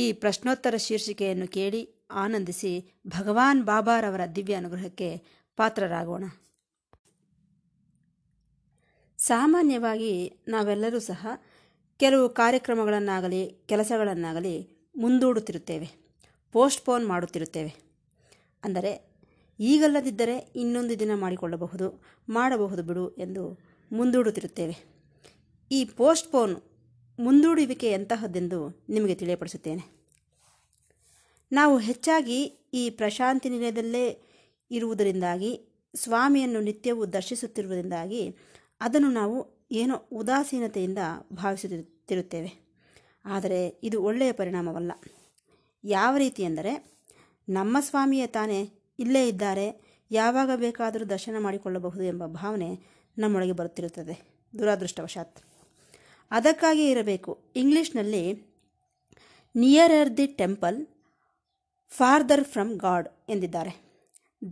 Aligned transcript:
ಈ 0.00 0.12
ಪ್ರಶ್ನೋತ್ತರ 0.12 0.76
ಶೀರ್ಷಿಕೆಯನ್ನು 0.76 1.46
ಕೇಳಿ 1.48 1.80
ಆನಂದಿಸಿ 2.24 2.72
ಭಗವಾನ್ 3.06 3.60
ಬಾಬಾರವರ 3.62 4.20
ದಿವ್ಯ 4.36 4.54
ಅನುಗ್ರಹಕ್ಕೆ 4.54 5.08
ಪಾತ್ರರಾಗೋಣ. 5.56 6.24
ಸಾಮಾನ್ಯವಾಗಿ 9.18 10.12
ನಾವೆಲ್ಲರೂ 10.48 10.98
ಸಹ 10.98 11.26
ಕೆಲವು 12.00 12.26
ಕಾರ್ಯಕ್ರಮಗಳನ್ನಾಗಲಿ, 12.28 13.42
ಕೆಲಸಗಳನ್ನಾಗಲಿ 13.66 14.54
ಮುಂದೂಡುತ್ತಿರುತ್ತೇವೆ, 14.96 15.88
ಪೋಸ್ಟ್ಪೋನ್ 16.52 17.06
ಮಾಡುತ್ತಿರುತ್ತೇವೆ. 17.06 17.72
ಅಂದರೆ 18.64 18.92
ಈಗಲ್ಲದಿದ್ದರೆ 19.60 20.36
ಇನ್ನೊಂದು 20.56 20.94
ದಿನ 20.98 21.10
ಮಾಡಿಕೊಳ್ಳಬಹುದು, 21.14 21.88
ಮಾಡಬಹುದು 22.28 22.82
ಬಿಡು 22.82 23.04
ಎಂದು 23.16 23.44
ಮುಂದೂಡುತ್ತಿರುತ್ತೇವೆ. 23.92 24.76
ಈ 25.70 25.84
ಪೋಸ್ಟ್ಪೋನ್ 25.84 26.54
ಮುಂದೂಡುವಿಕೆ 27.18 27.90
ಎಂತಹದ್ದೆಂದು 27.90 28.86
ನಿಮಗೆ 28.88 29.14
ತಿಳಿಯಪಡಿಸುತ್ತೇನೆ. 29.14 29.98
ನಾವು 31.52 31.78
ಹೆಚ್ಚಾಗಿ 31.78 32.42
ಈ 32.74 32.90
ಪ್ರಶಾಂತಿ 32.90 33.48
ನಿಲಯದಲ್ಲೇ 33.48 34.22
ಇರುವುದರಿಂದಾಗಿ, 34.70 35.68
ಸ್ವಾಮಿಯನ್ನು 35.94 36.60
ನಿತ್ಯವೂ 36.60 37.06
ದರ್ಶಿಸುತ್ತಿರುವುದರಿಂದಾಗಿ 37.06 38.36
ಅದನ್ನು 38.80 39.10
ನಾವು 39.10 39.66
ಏನೋ 39.70 39.96
ಉದಾಸೀನತೆಯಿಂದ 40.12 40.98
ಭಾವಿಸುತ್ತಿರುತ್ತೇವೆ. 41.32 42.68
ಆದರೆ 43.24 43.80
ಇದು 43.82 44.02
ಒಳ್ಳೆಯ 44.02 44.32
ಪರಿಣಾಮವಲ್ಲ. 44.32 44.92
ಯಾವ 45.84 46.16
ರೀತಿ 46.16 46.42
ಎಂದರೆ, 46.42 46.98
ನಮ್ಮ 47.48 47.76
ಸ್ವಾಮಿಯೇ 47.80 48.26
ತಾನೇ 48.26 48.72
ಇಲ್ಲೇ 48.98 49.28
ಇದ್ದಾರೆ, 49.28 49.80
ಯಾವಾಗ 50.10 50.50
ಬೇಕಾದರೂ 50.56 51.04
ದರ್ಶನ 51.04 51.36
ಮಾಡಿಕೊಳ್ಳಬಹುದು 51.38 52.02
ಎಂಬ 52.02 52.26
ಭಾವನೆ 52.26 52.78
ನಮ್ಮೊಳಗೆ 53.18 53.52
ಬರುತ್ತಿರುತ್ತದೆ. 53.52 54.38
ದುರಾದೃಷ್ಟವಶಾತ್. 54.58 55.47
ಅದಕ್ಕಾಗಿ 56.30 56.90
ಇರಬೇಕು. 56.90 57.52
ಇಂಗ್ಲೀಷ್ನಲ್ಲಿ 57.56 58.42
nearer 59.56 60.16
the 60.16 60.26
temple 60.26 60.86
farther 61.88 62.44
from 62.44 62.78
God 62.78 63.08
ಎಂದಿದ್ದಾರೆ. 63.28 63.88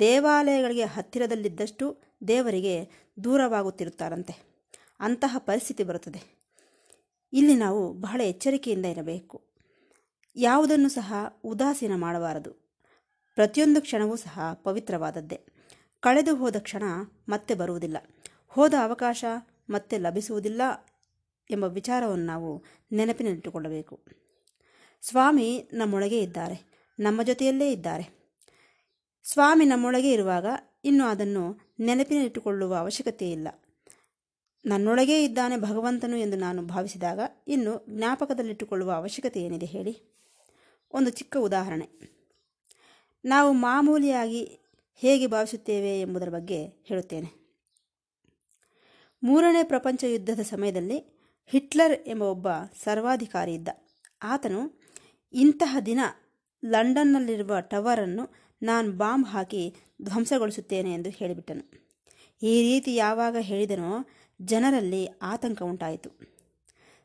ದೇವಾಲಯಗಳಿಗೆ 0.01 0.85
ಹತ್ತಿರದಲ್ಲಿದ್ದಷ್ಟು 0.85 1.97
ದೇವರಿಗೆ 2.29 2.91
ದೂರವಾಗುತ್ತಿರುತ್ತಾರಂತೆ. 3.25 4.57
ಅಂತಹ 5.01 5.37
ಪರಿಸ್ಥಿತಿ 5.39 5.83
ಬರುತ್ತದೆ. 5.83 6.37
ಇಲ್ಲಿ 7.33 7.55
ನಾವು 7.55 7.93
ಬಹಳ 7.93 8.21
ಎಚ್ಚರಿಕೆಯಿಂದ 8.21 8.85
ಇರಬೇಕು. 8.85 9.43
ಯಾವುದನ್ನು 10.37 10.89
ಸಹ 10.89 11.15
ಉದಾಸೀನ 11.45 11.95
ಮಾಡಬಾರದು. 11.95 12.51
ಪ್ರತಿಯೊಂದು 13.35 13.81
ಕ್ಷಣವೂ 13.81 14.17
ಸಹ 14.17 14.53
ಪವಿತ್ರವಾದದ್ದೇ. 14.53 15.41
ಕಳೆದು 16.01 16.37
ಹೋದ 16.37 16.57
ಕ್ಷಣ 16.59 16.83
ಮತ್ತೆ 17.29 17.55
ಬರುವುದಿಲ್ಲ. 17.55 17.97
ಹೋದ 18.49 18.75
ಅವಕಾಶ 18.83 19.25
ಮತ್ತೆ 19.71 19.99
ಲಭಿಸುವುದಿಲ್ಲ 19.99 20.63
ಎಂಬ 21.51 21.65
ವಿಚಾರವನ್ನು 21.65 22.27
ನಾವು 22.27 22.65
ನೆನಪಿನಲ್ಲಿಟ್ಟುಕೊಳ್ಳಬೇಕು. 22.93 24.05
ಸ್ವಾಮಿ 25.03 25.69
ನಮ್ಮೊಳಗೆ 25.73 26.21
ಇದ್ದಾರೆ. 26.21 26.77
ನಮ್ಮ 26.99 27.23
ಜೊತೆಯಲ್ಲೇ 27.23 27.73
ಇದ್ದಾರೆ. 27.73 28.27
ಸ್ವಾಮಿ 29.25 29.65
ನಮ್ಮೊಳಗೆ 29.65 30.13
ಇರುವಾಗ 30.13 30.47
ಇನ್ನು 30.85 31.05
ಅದನ್ನು 31.05 31.75
ನೆನಪಿನಲ್ಲಿಟ್ಟುಕೊಳ್ಳುವ 31.81 32.75
ಅವಶ್ಯಕತೆ 32.75 33.31
ಇಲ್ಲ. 33.31 33.49
ನನ್ನೊಳಗೇ 34.67 35.25
ಇದ್ದಾನೆ 35.25 35.57
ಭಗವಂತನು 35.57 36.17
ಎಂದು 36.17 36.37
ನಾನು 36.37 36.63
ಭಾವಿಸಿದಾಗ 36.63 37.21
ಇನ್ನು 37.49 37.87
ಜ್ಞಾಪಕದಲ್ಲಿಟ್ಟುಕೊಳ್ಳುವ 37.89 38.91
ಅವಶ್ಯಕತೆ 38.91 39.43
ಏನಿದೆ 39.43 39.67
ಹೇಳಿ? 39.67 40.03
ಒಂದು 40.93 41.11
ಚಿಕ್ಕ 41.11 41.37
ಉದಾಹರಣೆ. 41.37 41.89
ನಾವು 43.25 43.53
ಮಾಮೂಲಿಯಾಗಿ 43.53 44.59
ಹೇಗೆ 44.95 45.27
ಭಾವಿಸುತ್ತೇವೆ 45.27 46.01
ಎಂಬುದರ 46.01 46.29
ಬಗ್ಗೆ 46.29 46.67
ಹೇಳುತ್ತೇನೆ. 46.67 47.47
ಮೂರನೇ 49.23 49.65
ಪ್ರಪಂಚ 49.65 50.05
ಯುದ್ಧದ 50.05 50.41
ಸಮಯದಲ್ಲಿ 50.41 51.16
ಹಿಟ್ಲರ್ 51.47 52.09
ಎಂಬ 52.09 52.23
ಒಬ್ಬ 52.23 52.49
ಸರ್ವಾಧಿಕಾರಿ 52.85 53.55
ಇದ್ದ. 53.55 53.69
ಆತನು, 54.23 54.81
ಇಂತಹ 55.33 55.77
ದಿನ 55.87 56.01
ಲಂಡನ್ನಲ್ಲಿರುವ 56.65 57.61
ಟವರನ್ನು 57.61 58.35
ನಾನು 58.63 58.93
ಬಾಂಬ್ 58.93 59.29
ಹಾಕಿ 59.29 59.75
ಧ್ವಂಸಗೊಳಿಸುತ್ತೇನೆ 60.03 60.93
ಎಂದು 60.93 61.11
ಹೇಳಿಬಿಟ್ಟನು. 61.11 61.87
ಈ 62.43 62.63
ರೀತಿ 62.63 62.95
ಯಾವಾಗ 62.95 63.37
ಹೇಳಿದನೋ 63.41 64.09
ಜನರಲ್ಲಿ 64.43 65.07
ಆತಂಕ 65.07 65.63
ಉಂಟಾಯಿತು. 65.63 66.11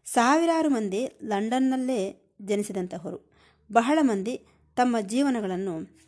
ಸಾವಿರಾರು 0.05 0.69
ಮಂದಿ 0.69 1.19
ಲಂಡನ್ನಲ್ಲೇ 1.23 2.31
ಜನಿಸಿದಂತಹವರು, 2.41 3.31
ಬಹಳ 3.71 3.99
ಮಂದಿ 4.01 4.47
ತಮ್ಮ 4.75 4.99
ಜೀವನಗಳನ್ನು 4.99 6.01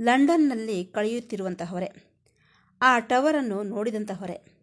ಲಂಡನ್ನಲ್ಲಿ 0.00 0.84
ಕಳೆಯುತ್ತಿರುವಂತಹವರೇ. 0.84 1.90
ಆ 2.82 2.98
ಟವರನ್ನು 2.98 3.62
ನೋಡಿದಂತಹವರೇ. 3.62 4.53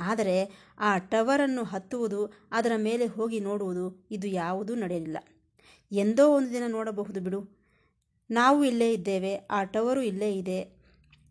ಆದರೆ 0.00 0.66
ಆ 0.78 0.98
ಟವರನ್ನು 0.98 1.64
ಹತ್ತುವುದು 1.64 2.32
ಅದರ 2.52 2.72
ಮೇಲೆ 2.76 3.06
ಹೋಗಿ 3.06 3.40
ನೋಡುವುದು 3.40 4.08
ಇದು 4.10 4.28
ಯಾವುದೂ 4.28 4.74
ನಡೆಯಲಿಲ್ಲ. 4.74 5.16
ಎಂದೋ 5.92 6.36
ಒಂದು 6.36 6.52
ದಿನ 6.52 6.62
ನೋಡಬಹುದು 6.68 7.20
ಬಿಡು. 7.20 7.58
ನಾವು 8.30 8.64
ಇಲ್ಲೇ 8.64 8.92
ಇದ್ದೇವೆ, 8.92 9.36
ಆ 9.36 9.64
ಟವರು 9.64 10.02
ಇಲ್ಲೇ 10.02 10.34
ಇದೆ. 10.34 10.78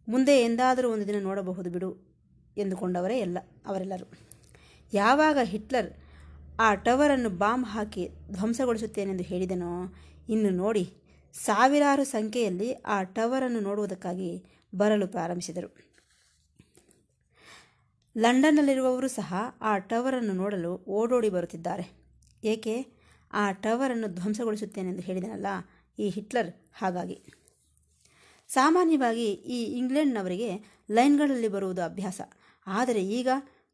ಮುಂದೆ 0.09 0.31
ಎಂದಾದರೂ 0.31 0.89
ಒಂದು 0.89 1.07
ದಿನ 1.07 1.15
ನೋಡಬಹುದು 1.19 1.69
ಬಿಡು 1.69 2.17
ಎಂದುಕೊಂಡವರೇ 2.57 3.19
ಎಲ್ಲ, 3.19 3.37
ಅವರೆಲ್ಲರೂ. 3.65 4.11
ಯಾವಾಗ 4.93 5.37
ಹಿಟ್ಲರ್ 5.43 5.93
ಆ 6.59 6.75
ಟವರನ್ನು 6.75 7.29
ಬಾಂಬ್ 7.29 7.67
ಹಾಕಿ 7.67 8.09
ಧ್ವಂಸಗೊಳಿಸುತ್ತೇನೆಂದು 8.31 9.23
ಹೇಳಿದನೋ, 9.23 9.95
ಇನ್ನು 10.29 10.49
ನೋಡಿ, 10.49 10.93
ಸಾವಿರಾರು 11.33 12.03
ಸಂಖ್ಯೆಯಲ್ಲಿ 12.03 12.73
ಆ 12.73 13.03
ಟವರನ್ನು 13.03 13.59
ನೋಡುವುದಕ್ಕಾಗಿ 13.59 14.45
ಬರಲು 14.75 15.07
ಪ್ರಾರಂಭಿಸಿದರು. 15.07 15.96
ಲಂಡನ್ನಲ್ಲಿರುವವರು 18.17 19.07
ಸಹ 19.07 19.33
ಆ 19.61 19.77
ಟವರನ್ನು 19.77 20.33
ನೋಡಲು 20.33 20.85
ಓಡೋಡಿ 20.87 21.29
ಬರುತ್ತಿದ್ದಾರೆ. 21.29 21.91
ಏಕೆ? 22.43 22.85
ಆ 23.33 23.51
ಟವರನ್ನು 23.51 24.07
ಧ್ವಂಸಗೊಳಿಸುತ್ತೇನೆಂದು 24.07 25.01
ಹೇಳಿದನಲ್ಲ 25.01 25.45
ಈ 25.99 26.09
ಹಿಟ್ಲರ್ 26.09 26.53
ಹಾಗಾಗಿ. 26.73 27.23
ಸಾಮಾನ್ಯವಾಗಿ 28.47 29.25
ಈ 29.31 29.63
ಇಂಗ್ಲೆಂಡ್ನವರಿಗೆ 29.77 30.81
ಲೈನ್ಗಳಲ್ಲಿ 30.91 31.47
ಬರುವುದು 31.47 31.81
ಅಭ್ಯಾಸ. 31.81 32.21
ಆದರೆ 32.67 33.05
ಈಗ 33.05 33.27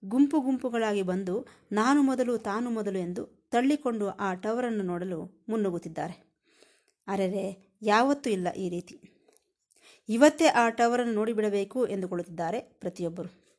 ಗುಂಪು 0.06 0.40
ಗುಂಪುಗಳಾಗಿ 0.40 1.02
ಬಂದು 1.02 1.48
ನಾನು 1.72 2.02
ಮೊದಲು 2.02 2.38
ತಾನು 2.38 2.70
ಮೊದಲು 2.70 3.00
ಎಂದು 3.00 3.50
ತಳ್ಳಿಕೊಂಡು 3.52 4.08
ಆ 4.08 4.34
ಟವರನ್ನು 4.34 4.84
ನೋಡಲು 4.84 5.46
ಮುನ್ನುಗ್ಗುತ್ತಿದ್ದಾರೆ. 5.50 6.34
ಅರೆರೆ, 7.08 7.78
ಯಾವತ್ತೂ 7.82 8.30
ಇಲ್ಲ 8.30 8.52
ಈ 8.52 8.70
ರೀತಿ. 8.70 9.02
ಇವತ್ತೇ 10.10 10.46
ಆ 10.46 10.70
ಟವರನ್ನು 10.70 11.14
ನೋಡಿಬಿಡಬೇಕು 11.14 11.88
ಎಂದುಕೊಳ್ಳುತ್ತಿದ್ದಾರೆ 11.88 12.60
ಪ್ರತಿಯೊಬ್ಬರು. 12.60 13.53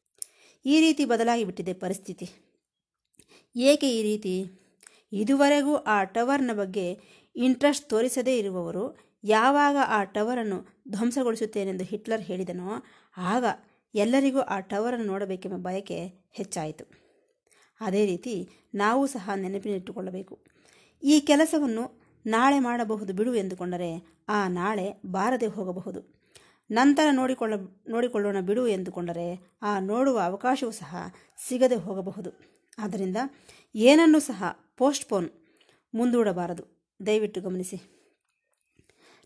ಈ 0.65 0.81
ರೀತಿ 0.81 1.05
ಬದಲಾಗಿಬಿಟ್ಟಿದೆ 1.05 1.73
ಪರಿಸ್ಥಿತಿ. 1.73 2.31
ಏಕೆ 3.57 3.89
ಈ 3.91 4.03
ರೀತಿ? 4.03 4.51
ಇದುವರೆಗೂ 5.13 5.77
ಆ 5.77 6.05
ಟವರ್ನ 6.05 6.51
ಬಗ್ಗೆ 6.53 6.99
ಇಂಟ್ರೆಸ್ಟ್ 7.37 7.89
ತೋರಿಸದೇ 7.89 8.39
ಇರುವವರು 8.39 8.99
ಯಾವಾಗ 9.25 9.77
ಆ 9.87 10.05
ಟವರನ್ನು 10.05 10.83
ಧ್ವಂಸಗೊಳಿಸುತ್ತೇನೆಂದು 10.89 11.85
ಹಿಟ್ಲರ್ 11.85 12.23
ಹೇಳಿದನೋ 12.23 12.71
ಆಗ 13.17 13.45
ಎಲ್ಲರಿಗೂ 13.95 14.41
ಆ 14.41 14.61
ಟವರನ್ನು 14.61 15.07
ನೋಡಬೇಕೆಂಬ 15.07 15.57
ಬಯಕೆ 15.57 16.29
ಹೆಚ್ಚಾಯಿತು. 16.33 16.85
ಅದೇ 17.81 18.07
ರೀತಿ 18.07 18.49
ನಾವು 18.75 19.07
ಸಹ 19.07 19.31
ನೆನಪಿನಿಟ್ಟುಕೊಳ್ಳಬೇಕು. 19.35 20.45
ಈ 21.03 21.21
ಕೆಲಸವನ್ನು 21.21 22.05
ನಾಳೆ 22.27 22.59
ಮಾಡಬಹುದು 22.59 23.12
ಬಿಡು 23.12 23.35
ಎಂದುಕೊಂಡರೆ 23.35 24.19
ಆ 24.29 24.49
ನಾಳೆ 24.49 25.03
ಬಾರದೆ 25.06 25.47
ಹೋಗಬಹುದು. 25.47 26.24
ನಂತರ 26.70 27.06
ನೋಡಿಕೊಳ್ಳ, 27.12 27.55
ನೋಡಿಕೊಳ್ಳೋಣ 27.88 28.37
ಬಿಡು 28.40 28.66
ಎಂದುಕೊಂಡರೆ 28.66 29.58
ಆ 29.62 29.78
ನೋಡುವ 29.78 30.20
ಅವಕಾಶವೂ 30.25 30.70
ಸಹ 30.70 30.96
ಸಿಗದೆ 31.49 31.75
ಹೋಗಬಹುದು. 31.75 32.31
ಆದ್ದರಿಂದ 32.78 33.16
ಏನನ್ನು 33.75 34.20
ಸಹ 34.20 34.44
ಪೋಸ್ಟ್ಪೋನ್ 34.76 35.31
ಮುಂದೂಡಬಾರದು. 35.94 36.87
ದಯವಿಟ್ಟು 37.06 37.40
ಗಮನಿಸಿ. 37.40 37.76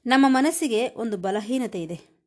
ನಮ್ಮ 0.06 0.26
ಮನಸ್ಸಿಗೆ 0.28 0.88
ಒಂದು 0.88 1.16
ಬಲಹೀನತೆ 1.16 1.82
ಇದೆ. 1.82 2.18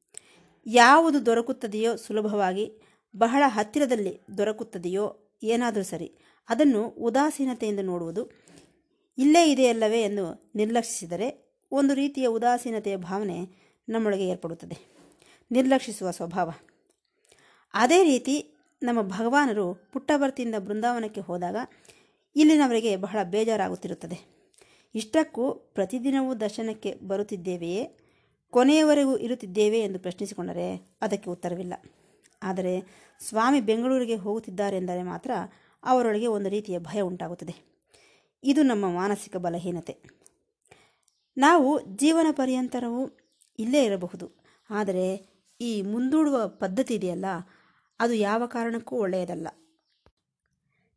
ಯಾವುದು 0.65 1.25
ದೊರಕುತ್ತದೆಯೋ 1.25 1.95
ಸುಲಭವಾಗಿ, 1.95 2.81
ಬಹಳ 3.17 3.43
ಹತ್ತಿರದಲ್ಲಿ 3.47 4.21
ದೊರಕುತ್ತದೆಯೋ 4.37 5.37
ಏನಾದರೂ 5.43 5.83
ಸರಿ, 5.83 6.17
ಅದನ್ನು 6.49 6.87
ಉದಾಸೀನತೆಯಿಂದ 6.87 7.79
ನೋಡುವುದು 7.79 8.31
ಇಲ್ಲೇ 9.17 9.51
ಇದೆಯಲ್ಲವೇ 9.51 10.01
ಎಂದು 10.01 10.51
ನಿರ್ಲಕ್ಷಿಸಿದರೆ 10.55 11.57
ಒಂದು 11.71 11.93
ರೀತಿಯ 11.93 12.27
ಉದಾಸೀನತೆಯ 12.27 12.97
ಭಾವನೆ 12.97 13.61
ನಮ್ಮೊಳಗೆ 13.89 14.27
ಏರ್ಪಡುತ್ತದೆ. 14.27 14.90
ನಿರ್ಲಕ್ಷಿಸುವ 15.51 16.11
ಸ್ವಭಾವ. 16.11 16.53
ಅದೇ 17.73 18.03
ರೀತಿ 18.03 18.57
ನಮ್ಮ 18.83 19.01
ಭಗವಾನರು 19.01 19.73
ಪುಟ್ಟಭರ್ತಿಯಿಂದ 19.73 20.55
ಬೃಂದಾವನಕ್ಕೆ 20.55 21.21
ಹೋದಾಗ 21.21 21.55
ಇಲ್ಲಿನವರಿಗೆ 22.35 22.95
ಬಹಳ 22.95 23.19
ಬೇಜಾರಾಗುತ್ತಿರುತ್ತದೆ. 23.23 24.47
ಇಷ್ಟಕ್ಕೂ 24.95 25.53
ಪ್ರತಿದಿನವೂ 25.53 26.35
ದರ್ಶನಕ್ಕೆ 26.35 26.95
ಬರುತ್ತಿದ್ದೇವೆಯೇ? 26.95 27.97
ಕೊನೆಯವರೆಗೂ 28.49 29.17
ಇರುತ್ತಿದ್ದೇವೆ 29.17 29.79
ಎಂದು 29.79 29.99
ಪ್ರಶ್ನಿಸಿಕೊಂಡರೆ 29.99 30.97
ಅದಕ್ಕೆ 31.01 31.29
ಉತ್ತರವಿಲ್ಲ. 31.29 31.73
ಆದರೆ 32.43 32.83
ಸ್ವಾಮಿ 33.19 33.61
ಬೆಂಗಳೂರಿಗೆ 33.61 34.15
ಹೋಗುತ್ತಿದ್ದಾರೆಂದರೆ 34.15 35.03
ಮಾತ್ರ 35.03 35.31
ಅವರೊಳಗೆ 35.83 36.27
ಒಂದು 36.27 36.49
ರೀತಿಯ 36.49 36.79
ಭಯ 36.79 37.01
ಉಂಟಾಗುತ್ತದೆ. 37.01 37.55
ಇದು 38.43 38.63
ನಮ್ಮ 38.63 38.95
ಮಾನಸಿಕ 38.95 39.37
ಬಲಹೀನತೆ. 39.37 39.97
ನಾವು 41.37 41.81
ಜೀವನ 41.81 42.27
ಪರ್ಯಂತರವೂ 42.31 43.17
ಇಲ್ಲೇ 43.59 43.83
ಇರಬಹುದು. 43.83 44.31
ಆದರೆ 44.69 45.30
ಈ 45.61 45.81
ಮುಂದೂಡುವ 45.81 46.37
ಪದ್ಧತಿ 46.47 46.93
ಇದೆಯಲ್ಲ, 46.95 47.25
ಅದು 47.99 48.13
ಯಾವ 48.13 48.45
ಕಾರಣಕ್ಕೂ 48.45 48.95
ಒಳ್ಳೆಯದಲ್ಲ. 48.95 49.47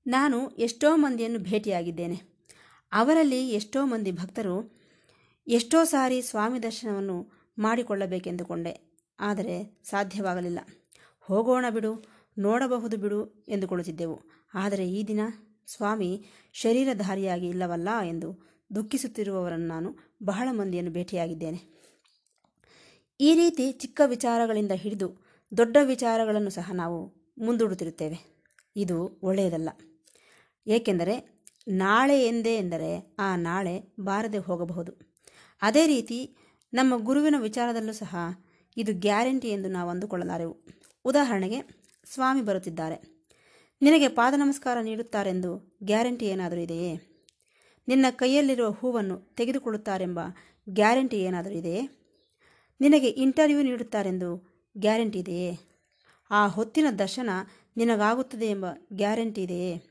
ನಾನು 0.06 0.38
ಎಷ್ಟೋ 0.49 0.96
ಮಂದಿಯನ್ನು 0.96 1.38
ಭೇಟಿಯಾಗಿದ್ದೇನೆ. 1.38 2.19
ಅವರಲ್ಲಿ 2.93 3.40
ಎಷ್ಟೋ 3.49 3.87
ಮಂದಿ 3.87 4.12
ಭಕ್ತರು 4.12 4.56
ಎಷ್ಟೋ 5.46 5.84
ಸಾರಿ 5.84 6.22
ಸ್ವಾಮಿ 6.22 6.58
ದರ್ಶನವನ್ನು 6.62 7.16
ಮಾಡಿಕೊಳ್ಳಬೇಕೆಂದುಕೊಂಡೆ. 7.58 8.72
ಆದರೆ 9.20 9.56
ಸಾಧ್ಯವಾಗಲಿಲ್ಲ. 9.84 10.58
ಹೋಗೋಣ 11.20 11.64
ಬಿಡು, 11.70 11.93
ನೋಡಬಹುದು 12.38 12.96
ಬಿಡು 12.96 13.20
ಎಂದುಕೊಳ್ಳುತ್ತಿದ್ದೆವು 13.49 14.16
ಆದರೆ 14.55 14.84
ಈ 14.90 15.00
ದಿನ 15.05 15.20
ಸ್ವಾಮಿ 15.66 16.11
ಶರೀರಧಾರಿಯಾಗಿ 16.52 17.46
ಇಲ್ಲವಲ್ಲ 17.49 17.88
ಎಂದು 18.08 18.28
ದುಃಖಿಸುತ್ತಿರುವವರನ್ನು 18.75 19.69
ನಾನು 19.69 19.90
ಬಹಳ 20.25 20.49
ಮಂದಿಯನ್ನು 20.52 20.93
ಭೇಟಿಯಾಗಿದ್ದೇನೆ. 20.93 21.61
ಈ 23.20 23.34
ರೀತಿ 23.34 23.72
ಚಿಕ್ಕ 23.72 24.00
ವಿಚಾರಗಳಿಂದ 24.06 24.72
ಹಿಡಿದು 24.72 25.25
ದೊಡ್ಡ 25.56 25.76
ವಿಚಾರಗಳನ್ನು 25.82 26.50
ಸಹ 26.50 26.70
ನಾವು 26.75 27.14
ಮುಂದೂಡುತ್ತಿರುತ್ತೇವೆ. 27.38 28.34
ಇದು 28.76 29.20
ಒಳ್ಳೆಯದಲ್ಲ. 29.22 29.69
ಏಕೆಂದರೆ 30.66 31.43
ನಾಳೆ 31.69 32.26
ಎಂದೇ 32.26 32.56
ಎಂದರೆ 32.56 33.16
ಆ 33.19 33.37
ನಾಳೆ 33.37 33.94
ಬಾರದೆ 34.00 34.38
ಹೋಗಬಹುದು. 34.38 34.93
ಅದೇ 35.62 35.87
ರೀತಿ 35.87 36.37
ನಮ್ಮ 36.75 36.96
ಗುರುವಿನ 36.96 37.34
ವಿಚಾರದಲ್ಲೂ 37.38 37.93
ಸಹ 37.93 38.16
ಇದು 38.76 38.93
ಗ್ಯಾರಂಟಿ 38.93 39.49
ಎಂದು 39.49 39.69
ನಾವು 39.69 39.90
ಅಂದುಕೊಳ್ಳಲಾರೆವು. 39.90 40.66
ಉದಾಹರಣೆಗೆ, 41.05 41.88
ಸ್ವಾಮಿ 42.05 42.43
ಬರುತ್ತಿದ್ದಾರೆ. 42.43 43.14
ನಿನಗೆ 43.82 44.08
ಪಾದ 44.08 44.34
ನಮಸ್ಕಾರ 44.37 44.78
ನೀಡುತ್ತಾರೆಂದು 44.81 45.78
ಗ್ಯಾರಂಟಿ 45.82 46.26
ಏನಾದರೂ 46.26 46.61
ಇದೆಯೇ? 46.61 46.94
ನಿನ್ನ 47.88 48.06
ಕೈಯಲ್ಲಿರುವ 48.11 48.70
ಹೂವನ್ನು 48.70 49.20
ತೆಗೆದುಕೊಳ್ಳುತ್ತಾರೆಂಬ 49.20 50.20
ಗ್ಯಾರಂಟಿ 50.69 51.16
ಏನಾದರೂ 51.16 51.55
ಇದೆಯೇ? 51.55 52.04
ನಿನಗೆ 52.81 53.09
ಇಂಟರ್ವ್ಯೂ 53.09 53.62
ನೀಡುತ್ತಾರೆಂದು 53.62 54.55
ಗ್ಯಾರಂಟಿ 54.79 55.19
ಇದೆಯೇ? 55.19 55.59
ಆ 56.31 56.47
ಹೊತ್ತಿನ 56.47 56.87
ದರ್ಶನ 56.99 57.31
ನಿನಗಾಗುತ್ತದೆ 57.76 58.47
ಎಂಬ 58.47 58.67
ಗ್ಯಾರಂಟಿ 58.93 59.43
ಇದೆಯೇ? 59.43 59.82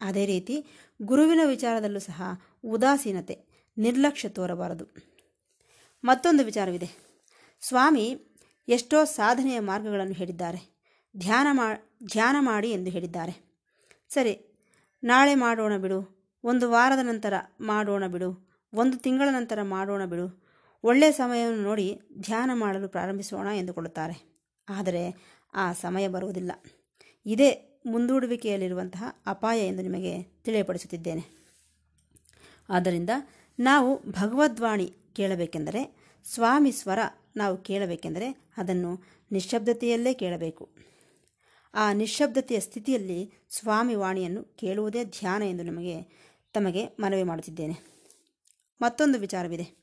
ಅದೇ 0.00 0.26
ರೀತಿ 0.26 0.66
ಗುರುವಿನ 1.02 1.40
ವಿಚಾರದಲ್ಲೂ 1.44 1.98
ಸಹ 1.98 2.22
ಉದಾಸೀನತೆ, 2.64 3.64
ನಿರ್ಲಕ್ಷ್ಯ 3.78 4.28
ತೋರಬಾರದು. 4.28 4.84
ಮತ್ತೊಂದು 6.04 6.44
ವಿಚಾರವಿದೆ. 6.44 6.90
ಸ್ವಾಮಿ 7.60 8.18
ಎಷ್ಟೋ 8.68 9.04
ಸಾಧನೆಯ 9.04 9.60
ಮಾರ್ಗಗಳನ್ನು 9.60 10.12
ಹೇಳಿದ್ದಾರೆ. 10.12 10.80
ಧ್ಯಾನ 11.16 11.46
ಮಾ, 11.50 11.96
ಧ್ಯಾನ 12.06 12.36
ಮಾಡಿ 12.38 12.70
ಎಂದು 12.70 12.90
ಹೇಳಿದ್ದಾರೆ. 12.90 13.50
ಸರಿ, 14.08 14.40
ನಾಳೆ 15.04 15.34
ಮಾಡೋಣ 15.34 15.76
ಬಿಡು, 15.76 16.28
ಒಂದು 16.44 16.70
ವಾರದ 16.70 16.98
ನಂತರ 16.98 17.34
ಮಾಡೋಣ 17.60 18.06
ಬಿಡು, 18.06 18.50
ಒಂದು 18.74 18.98
ತಿಂಗಳ 18.98 19.28
ನಂತರ 19.30 19.58
ಮಾಡೋಣ 19.62 20.04
ಬಿಡು 20.04 20.49
ಒಳ್ಳೆಯ 20.84 21.12
ಸಮಯವನ್ನು 21.12 21.62
ನೋಡಿ 21.62 22.00
ಧ್ಯಾನ 22.18 22.50
ಮಾಡಲು 22.54 22.88
ಪ್ರಾರಂಭಿಸೋಣ 22.88 23.46
ಎಂದುಕೊಳ್ಳುತ್ತಾರೆ. 23.54 24.44
ಆದರೆ 24.68 25.16
ಆ 25.54 25.72
ಸಮಯ 25.72 26.08
ಬರುವುದಿಲ್ಲ. 26.08 26.52
ಇದೇ 27.26 27.80
ಮುಂದೂಡುವಿಕೆಯಲ್ಲಿರುವಂತಹ 27.86 29.04
ಅಪಾಯ 29.26 29.66
ಎಂದು 29.66 29.82
ನಿಮಗೆ 29.82 30.22
ತಿಳಿಯಪಡಿಸುತ್ತಿದ್ದೇನೆ. 30.22 31.40
ಆದ್ದರಿಂದ 32.68 33.10
ನಾವು 33.58 34.10
ಭಗವದ್ವಾಣಿ 34.10 34.94
ಕೇಳಬೇಕೆಂದರೆ, 35.16 35.96
ಸ್ವಾಮಿ 36.24 36.72
ಸ್ವರ 36.72 36.98
ನಾವು 37.36 37.56
ಕೇಳಬೇಕೆಂದರೆ 37.56 38.50
ಅದನ್ನು 38.56 39.04
ನಿಶ್ಶಬ್ದತೆಯಲ್ಲೇ 39.32 40.14
ಕೇಳಬೇಕು. 40.14 40.70
ಆ 41.74 41.92
ನಿಶ್ಶಬ್ದತೆಯ 41.92 42.60
ಸ್ಥಿತಿಯಲ್ಲಿ 42.60 43.32
ಸ್ವಾಮಿ 43.50 43.94
ವಾಣಿಯನ್ನು 43.94 44.44
ಕೇಳುವುದೇ 44.44 45.04
ಧ್ಯಾನ 45.04 45.42
ಎಂದು 45.42 45.62
ನಿಮಗೆ, 45.62 46.02
ತಮಗೆ 46.52 46.86
ಮನವಿ 46.86 47.22
ಮಾಡುತ್ತಿದ್ದೇನೆ. 47.22 47.74
ಮತ್ತೊಂದು 48.82 49.18
ವಿಚಾರವಿದೆ. 49.18 49.79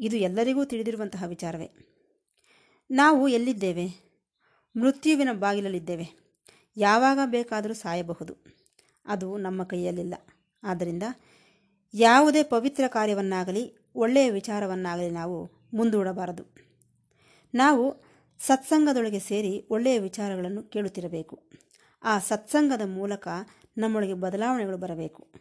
ಇದು 0.00 0.16
ಎಲ್ಲರಿಗೂ 0.16 0.64
ತಿಳಿದಿರುವಂತಹ 0.64 1.24
ವಿಚಾರವೇ. 1.26 1.70
ನಾವು 2.90 3.28
ಎಲ್ಲಿದ್ದೇವೆ? 3.28 3.86
ಮೃತ್ಯುವಿನ 4.76 5.28
ಬಾಗಿಲಲ್ಲಿದ್ದೇವೆ. 5.32 6.36
ಯಾವಾಗ 6.76 7.18
ಬೇಕಾದರೂ 7.24 7.74
ಸಾಯಬಹುದು. 7.74 8.36
ಅದು 9.04 9.36
ನಮ್ಮ 9.36 9.64
ಕೈಯಲ್ಲಿಲ್ಲ. 9.64 10.14
ಆದ್ದರಿಂದ 10.62 11.02
ಯಾವುದೇ 11.94 12.42
ಪವಿತ್ರ 12.42 12.84
ಕಾರ್ಯವನ್ನಾಗಲಿ, 12.86 13.76
ಒಳ್ಳೆಯ 13.94 14.30
ವಿಚಾರವನ್ನಾಗಲಿ 14.30 15.10
ನಾವು 15.10 15.50
ಮುಂದೂಡಬಾರದು. 15.74 16.54
ನಾವು 17.54 18.04
ಸತ್ಸಂಗದೊಳಗೆ 18.46 19.18
ಸೇರಿ 19.18 19.66
ಒಳ್ಳೆಯ 19.70 19.98
ವಿಚಾರಗಳನ್ನು 19.98 20.62
ಕೇಳುತ್ತಿರಬೇಕು. 20.62 21.50
ಆ 22.02 22.18
ಸತ್ಸಂಗದ 22.18 22.80
ಮೂಲಕ 22.84 23.28
ನಮ್ಮೊಳಗೆ 23.78 24.14
ಬದಲಾವಣೆಗಳು 24.14 24.76
ಬರಬೇಕು. 24.76 25.32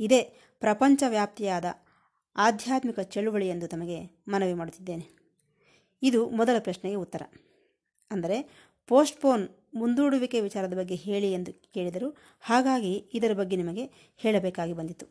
ಇದೇ 0.00 0.22
ಪ್ರಪಂಚವ್ಯಾಪ್ತಿಯಾದ 0.60 1.64
ಆಧ್ಯಾತ್ಮಿಕ 2.36 3.00
ಚಳುವಳಿ 3.00 3.48
ಎಂದು 3.48 3.68
ತಮಗೆ 3.68 4.24
ಮನವಿ 4.28 4.54
ಮಾಡುತ್ತಿದ್ದೇನೆ. 4.54 5.22
ಇದು 6.02 6.30
ಮೊದಲ 6.30 6.56
ಪ್ರಶ್ನೆಗೆ 6.58 6.96
ಉತ್ತರ. 6.96 7.22
ಅಂದರೆ, 8.10 8.68
ಪೋಸ್ಟ್ಪೋನ್ 8.86 9.48
ಮುಂದೂಡುವಿಕೆ 9.74 10.40
ವಿಚಾರದ 10.40 10.76
ಬಗ್ಗೆ 10.76 10.94
ಹೇಳಿ 10.94 11.32
ಎಂದು 11.32 11.52
ಕೇಳಿದರು 11.52 12.16
ಹಾಗಾಗಿ 12.40 12.94
ಇದರ 13.14 13.32
ಬಗ್ಗೆ 13.32 13.56
ನಿಮಗೆ 13.56 14.12
ಹೇಳಬೇಕಾಗಿ 14.16 14.72
ಬಂದಿತು. 14.72 15.06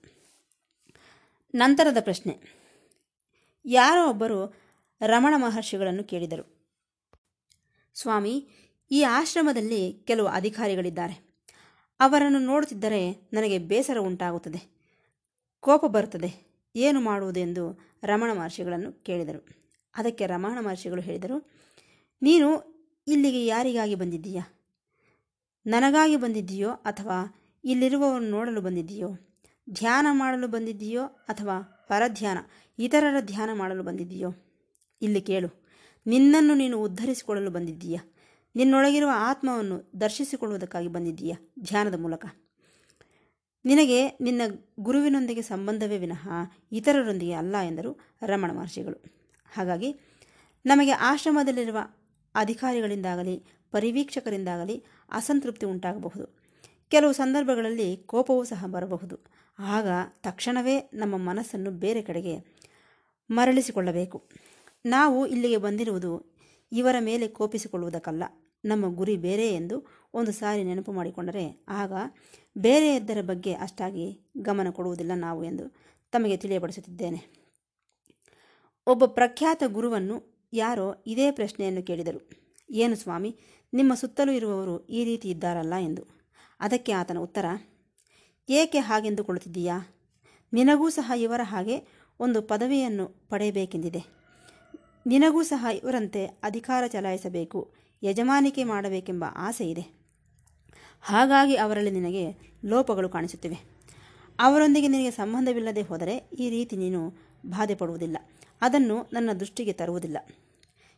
ನಂತರದ 1.56 1.98
ಪ್ರಶ್ನೆ. 2.00 2.62
ಯಾರೋ 3.66 4.10
ಒಬ್ಬರು 4.10 4.56
ರಮಣ 5.08 5.34
ಮಹರ್ಷಿಗಳನ್ನು 5.38 6.04
ಕೇಳಿದರು. 6.04 6.70
ಸ್ವಾಮಿ, 7.94 8.50
ಈ 8.92 9.04
ಆಶ್ರಮದಲ್ಲಿ 9.04 9.94
ಕೆಲವು 9.94 10.28
ಅಧಿಕಾರಿಗಳಿದ್ದಾರೆ. 10.28 11.32
ಅವರನ್ನು 12.00 12.40
ನೋಡುತ್ತಿದ್ದರೆ 12.40 13.30
ನನಗೆ 13.34 13.58
ಬೇಸರ 13.58 13.98
ಉಂಟಾಗುತ್ತದೆ. 14.00 14.82
ಕೋಪ 15.60 15.86
ಬರುತ್ತದೆ. 15.86 16.51
ಏನು 16.76 17.00
ಮಾಡುವುದೆಂದು 17.02 17.64
ರಮಣ 18.04 18.30
ಮಹರ್ಷಿಗಳನ್ನು 18.38 18.92
ಕೇಳಿದರು. 19.04 19.42
ಅದಕ್ಕೆ 19.96 20.24
ರಮಣ 20.28 20.58
ಮಹರ್ಷಿಗಳು 20.66 21.02
ಹೇಳಿದರು, 21.02 21.38
ನೀನು 22.22 22.48
ಇಲ್ಲಿಗೆ 23.08 23.42
ಯಾರಿಗಾಗಿ 23.46 23.96
ಬಂದಿದ್ದೀಯಾ? 23.96 24.44
ನನಗಾಗಿ 25.66 26.16
ಬಂದಿದ್ದೀಯೋ 26.16 26.70
ಅಥವಾ 26.70 27.18
ಇಲ್ಲಿರುವವರು 27.64 28.26
ನೋಡಲು 28.26 28.62
ಬಂದಿದ್ದೀಯೋ? 28.62 29.10
ಧ್ಯಾನ 29.68 30.08
ಮಾಡಲು 30.12 30.48
ಬಂದಿದ್ದೀಯೋ 30.48 31.04
ಅಥವಾ 31.30 31.56
ಪರಧ್ಯಾನ, 31.90 32.38
ಇತರರ 32.80 33.20
ಧ್ಯಾನ 33.22 33.50
ಮಾಡಲು 33.54 33.84
ಬಂದಿದ್ದೀಯೋ? 33.84 34.30
ಇಲ್ಲಿ 35.02 35.22
ಕೇಳು, 35.22 35.50
ನಿನ್ನನ್ನು 36.06 36.54
ನೀನು 36.54 36.78
ಉದ್ಧರಿಸಿಕೊಳ್ಳಲು 36.82 37.52
ಬಂದಿದ್ದೀಯಾ? 37.52 38.02
ನಿನ್ನೊಳಗಿರುವ 38.56 39.12
ಆತ್ಮವನ್ನು 39.30 39.78
ದರ್ಶಿಸಿಕೊಳ್ಳುವುದಕ್ಕಾಗಿ 40.02 40.88
ಬಂದಿದ್ದೀಯಾ? 40.88 41.38
ಧ್ಯಾನದ 41.60 41.98
ಮೂಲಕ. 42.00 42.26
ನಿನಗೆ 43.66 44.08
ನಿನ್ನ 44.08 44.42
ಗುರುವಿನೊಂದಿಗೆ 44.80 45.42
ಸಂಬಂಧವೇ 45.42 45.98
ವಿನಃ 45.98 46.30
ಇತರರೊಂದಿಗೆ 46.72 47.34
ಅಲ್ಲ 47.34 47.56
ಎಂದರು 47.58 48.00
ರಮಣ 48.22 48.52
ಮಹರ್ಷಿಗಳು. 48.52 49.04
ಹಾಗಾಗಿ 49.54 49.96
ನಮಗೆ 50.66 50.92
ಆಶ್ರಮದಲ್ಲಿರುವ 50.92 51.78
ಅಧಿಕಾರಿಗಳಿಂದಾಗಲಿ, 52.36 53.44
ಪರಿವೀಕ್ಷಕರಿಂದಾಗಲಿ 53.72 54.84
ಅಸಂತೃಪ್ತಿ 55.12 55.66
ಉಂಟಾಗಬಹುದು. 55.66 56.42
ಕೆಲವು 56.90 57.14
ಸಂದರ್ಭಗಳಲ್ಲಿ 57.14 57.98
ಕೋಪವೂ 57.98 58.44
ಸಹ 58.44 58.66
ಬರಬಹುದು. 58.68 59.18
ಆಗ 59.60 59.88
ತಕ್ಷಣವೇ 60.24 60.90
ನಮ್ಮ 60.94 61.18
ಮನಸ್ಸನ್ನು 61.18 61.72
ಬೇರೆ 61.72 62.02
ಕಡೆಗೆ 62.02 62.58
ಮರಳಿಸಿಕೊಳ್ಳಬೇಕು. 63.32 64.30
ನಾವು 64.86 65.28
ಇಲ್ಲಿಗೆ 65.28 65.58
ಬಂದಿರುವುದು 65.58 66.38
ಇವರ 66.72 66.96
ಮೇಲೆ 67.00 67.28
ಕೋಪಿಸಿಕೊಳ್ಳುವುದಕ್ಕಲ್ಲ. 67.28 68.24
ನಮ್ಮ 68.66 68.96
ಗುರಿ 68.96 69.18
ಬೇರೆ 69.18 69.56
ಎಂದು 69.56 70.01
ಒಂದು 70.14 70.32
ಸಾರಿ 70.32 70.64
ನೆನಪು 70.64 70.92
ಮಾಡಿಕೊಂಡರೆ 70.92 71.66
ಆಗ 71.68 71.94
ಬೇರೆಯದ್ದರ 72.58 73.22
ಬಗ್ಗೆ 73.22 73.54
ಅಷ್ಟಾಗಿ 73.54 74.32
ಗಮನ 74.38 74.70
ಕೊಡುವುದಿಲ್ಲ 74.70 75.12
ನಾವು 75.16 75.44
ಎಂದು 75.44 75.76
ತಮಗೆ 76.12 76.38
ತಿಳಿಯಪಡಿಸುತ್ತಿದ್ದೇನೆ. 76.38 77.42
ಒಬ್ಬ 78.88 79.06
ಪ್ರಖ್ಯಾತ 79.06 79.64
ಗುರುವನ್ನು 79.68 80.48
ಯಾರೋ 80.54 81.04
ಇದೇ 81.08 81.32
ಪ್ರಶ್ನೆಯನ್ನು 81.32 81.84
ಕೇಳಿದರು. 81.84 82.30
ಏನು 82.72 82.96
ಸ್ವಾಮಿ, 82.96 83.40
ನಿಮ್ಮ 83.74 83.94
ಸುತ್ತಲೂ 83.94 84.32
ಇರುವವರು 84.32 84.86
ಈ 84.86 85.04
ರೀತಿ 85.04 85.30
ಇದ್ದಾರಲ್ಲ 85.30 85.74
ಎಂದು. 85.74 86.04
ಅದಕ್ಕೆ 86.60 86.92
ಆತನ 86.92 87.18
ಉತ್ತರ, 87.18 87.46
ಏಕೆ 88.50 88.80
ಹಾಗೆಂದುಕೊಳ್ಳುತ್ತಿದ್ದೀಯಾ? 88.80 90.08
ನಿನಗೂ 90.54 90.90
ಸಹ 90.90 91.12
ಇವರ 91.18 91.42
ಹಾಗೆ 91.44 91.84
ಒಂದು 92.20 92.42
ಪದವಿಯನ್ನು 92.42 93.08
ಪಡೆಯಬೇಕೆಂದಿದೆ. 93.30 94.22
ನಿನಗೂ 95.08 95.44
ಸಹ 95.44 95.68
ಇವರಂತೆ 95.84 96.26
ಅಧಿಕಾರ 96.26 96.88
ಚಲಾಯಿಸಬೇಕು, 96.88 97.74
ಯಜಮಾನಿಕೆ 98.04 98.64
ಮಾಡಬೇಕೆಂಬ 98.64 99.26
ಆಸೆ 99.36 99.66
ಇದೆ 99.70 100.01
ಹಾಗಾಗಿ 101.02 101.56
ಅವರಲ್ಲಿ 101.56 101.92
ನಿನಗೆ 101.92 102.24
ಲೋಪಗಳು 102.66 103.10
ಕಾಣಿಸುತ್ತಿವೆ. 103.10 103.58
ಅವರೊಂದಿಗೆ 104.40 104.88
ನಿನಗೆ 104.88 105.12
ಸಂಬಂಧವಿಲ್ಲದೆ 105.12 105.82
ಹೋದರೆ 105.82 106.30
ಈ 106.40 106.50
ರೀತಿ 106.50 106.76
ನೀನು 106.76 107.14
ಬಾಧೆ 107.46 107.76
ಪಡುವುದಿಲ್ಲ 107.76 108.18
ಅದನ್ನು 108.62 109.10
ನನ್ನ 109.14 109.34
ದೃಷ್ಟಿಗೆ 109.34 109.74
ತರುವುದಿಲ್ಲ. 109.74 110.18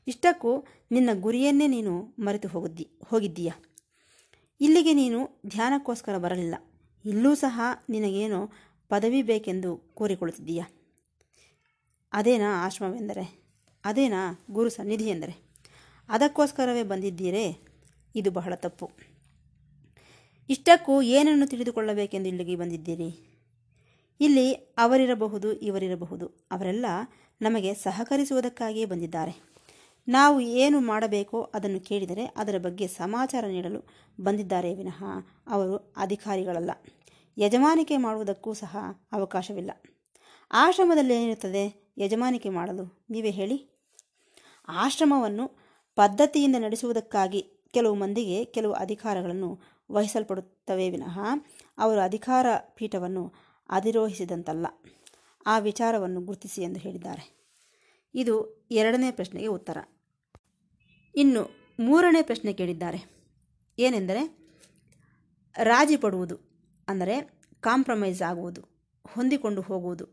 ಇಷ್ಟಕ್ಕೂ 0.07 0.65
ನಿನ್ನ 0.91 1.09
ಗುರಿಯನ್ನೇ 1.13 1.67
ನೀನು 1.67 2.15
ಮರೆತು 2.19 2.47
ಹೋಗಿದ್ದಿ, 2.47 2.87
ಹೋಗಿದ್ದೀಯ? 3.05 3.51
ಇಲ್ಲಿಗೆ 4.61 4.93
ನೀನು 4.93 5.41
ಧ್ಯಾನಕ್ಕೋಸ್ಕರ 5.47 6.17
ಬರಲಿಲ್ಲ. 6.17 6.55
ಇಲ್ಲೂ 7.05 7.35
ಸಹ 7.35 7.61
ನಿನಗೇನೋ 7.89 8.51
ಪದವಿ 8.89 9.21
ಬೇಕೆಂದು 9.21 9.77
ಕೋರಿಕೊಳ್ಳುತ್ತಿದ್ದೀಯ? 9.77 10.63
ಅದೇನಾ 12.13 12.65
ಆಶ್ರಮವೆಂದರೆ? 12.65 13.43
ಅದೇನಾ 13.85 14.45
ಗುರು 14.51 14.69
ಸನ್ನಿಧಿ 14.69 15.07
ಎಂದರೆ? 15.09 15.35
ಅದಕ್ಕೋಸ್ಕರವೇ 16.09 16.83
ಬಂದಿದ್ದೀರೇ? 16.83 17.57
ಇದು 18.15 18.31
ಬಹಳ 18.31 18.55
ತಪ್ಪು. 18.55 18.91
ಇಷ್ಟಕ್ಕೂ 20.49 21.01
ಏನನ್ನು 21.01 21.47
ತಿಳಿದುಕೊಳ್ಳಬೇಕೆಂದು 21.47 22.27
ಇಲ್ಲಿಗೆ 22.27 22.55
ಬಂದಿದ್ದೀರಿ? 22.55 23.33
ಇಲ್ಲಿ 24.21 24.53
ಅವರಿರಬಹುದು, 24.53 25.53
ಇವರಿರಬಹುದು. 25.53 26.27
ಅವರೆಲ್ಲ 26.27 26.85
ನಮಗೆ 27.41 27.73
ಸಹಕರಿಸುವುದಕ್ಕಾಗಿಯೇ 27.73 28.85
ಬಂದಿದ್ದಾರೆ. 28.85 29.53
ನಾವು 30.07 30.39
ಏನು 30.39 30.79
ಮಾಡಬೇಕೋ 30.79 31.41
ಅದನ್ನು 31.41 31.79
ಕೇಳಿದರೆ 31.79 32.25
ಅದರ 32.25 32.57
ಬಗ್ಗೆ 32.57 32.87
ಸಮಾಚಾರ 32.87 33.45
ನೀಡಲು 33.45 33.87
ಬಂದಿದ್ದಾರೆ 34.21 34.75
ವಿನಃ 34.75 35.03
ಅವರು 35.47 35.93
ಅಧಿಕಾರಿಗಳಲ್ಲ. 35.97 36.71
ಯಜಮಾನಿಕೆ 37.37 37.97
ಮಾಡುವುದಕ್ಕೂ 37.97 38.53
ಸಹ 38.53 38.77
ಅವಕಾಶವಿಲ್ಲ. 39.11 39.71
ಆಶ್ರಮದಲ್ಲಿ 40.51 41.13
ಏನಿರುತ್ತದೆ? 41.13 41.93
ಯಜಮಾನಿಕೆ 41.97 42.49
ಮಾಡಲು. 42.49 43.05
ನೀವೇ 43.09 43.29
ಹೇಳಿ. 43.29 43.69
ಆಶ್ರಮವನ್ನು 44.67 45.47
ಪದ್ಧತಿಯಿಂದ 45.95 46.55
ನಡೆಸುವುದಕ್ಕಾಗಿ 46.59 47.45
ಕೆಲವು 47.73 47.95
ಮಂದಿಗೆ 47.95 48.45
ಕೆಲವು 48.45 48.73
ಅಧಿಕಾರಗಳನ್ನು 48.73 49.59
ವಹಿಸಲ್ಪಡುತ್ತವೆ 49.91 50.89
ವಿನಃ 50.89 51.19
ಅವರು 51.77 51.99
ಅಧಿಕಾರ 51.99 52.45
ಪೀಠವನ್ನು 52.75 53.33
ಅಧಿರೋಹಿಸಿದಂತಲ್ಲ. 53.69 54.65
ಆ 55.45 55.59
ವಿಚಾರವನ್ನು 55.59 56.21
ಗುರುತಿಸಿ 56.21 56.61
ಎಂದು 56.61 56.79
ಹೇಳಿದ್ದಾರೆ. 56.79 57.43
ಇದು 58.15 58.67
ಎರಡನೇ 58.71 59.11
ಪ್ರಶ್ನೆಗೆ 59.11 59.47
ಉತ್ತರ. 59.47 59.77
ಇನ್ನು 61.15 61.49
ಮೂರನೇ 61.79 62.21
ಪ್ರಶ್ನೆ 62.21 62.53
ಕೇಳಿದ್ದಾರೆ. 62.53 63.13
ಏನೆಂದರೆ, 63.79 64.37
ರಾಜಿ 65.63 65.97
ಪಡುವುದು, 65.97 66.37
ಅಂದರೆ 66.87 67.43
ಕಾಂಪ್ರಮೈಸ್ 67.61 68.21
ಆಗುವುದು, 68.21 68.61
ಹೊಂದಿಕೊಂಡು 69.07 69.61
ಹೋಗುವುದು, 69.61 70.05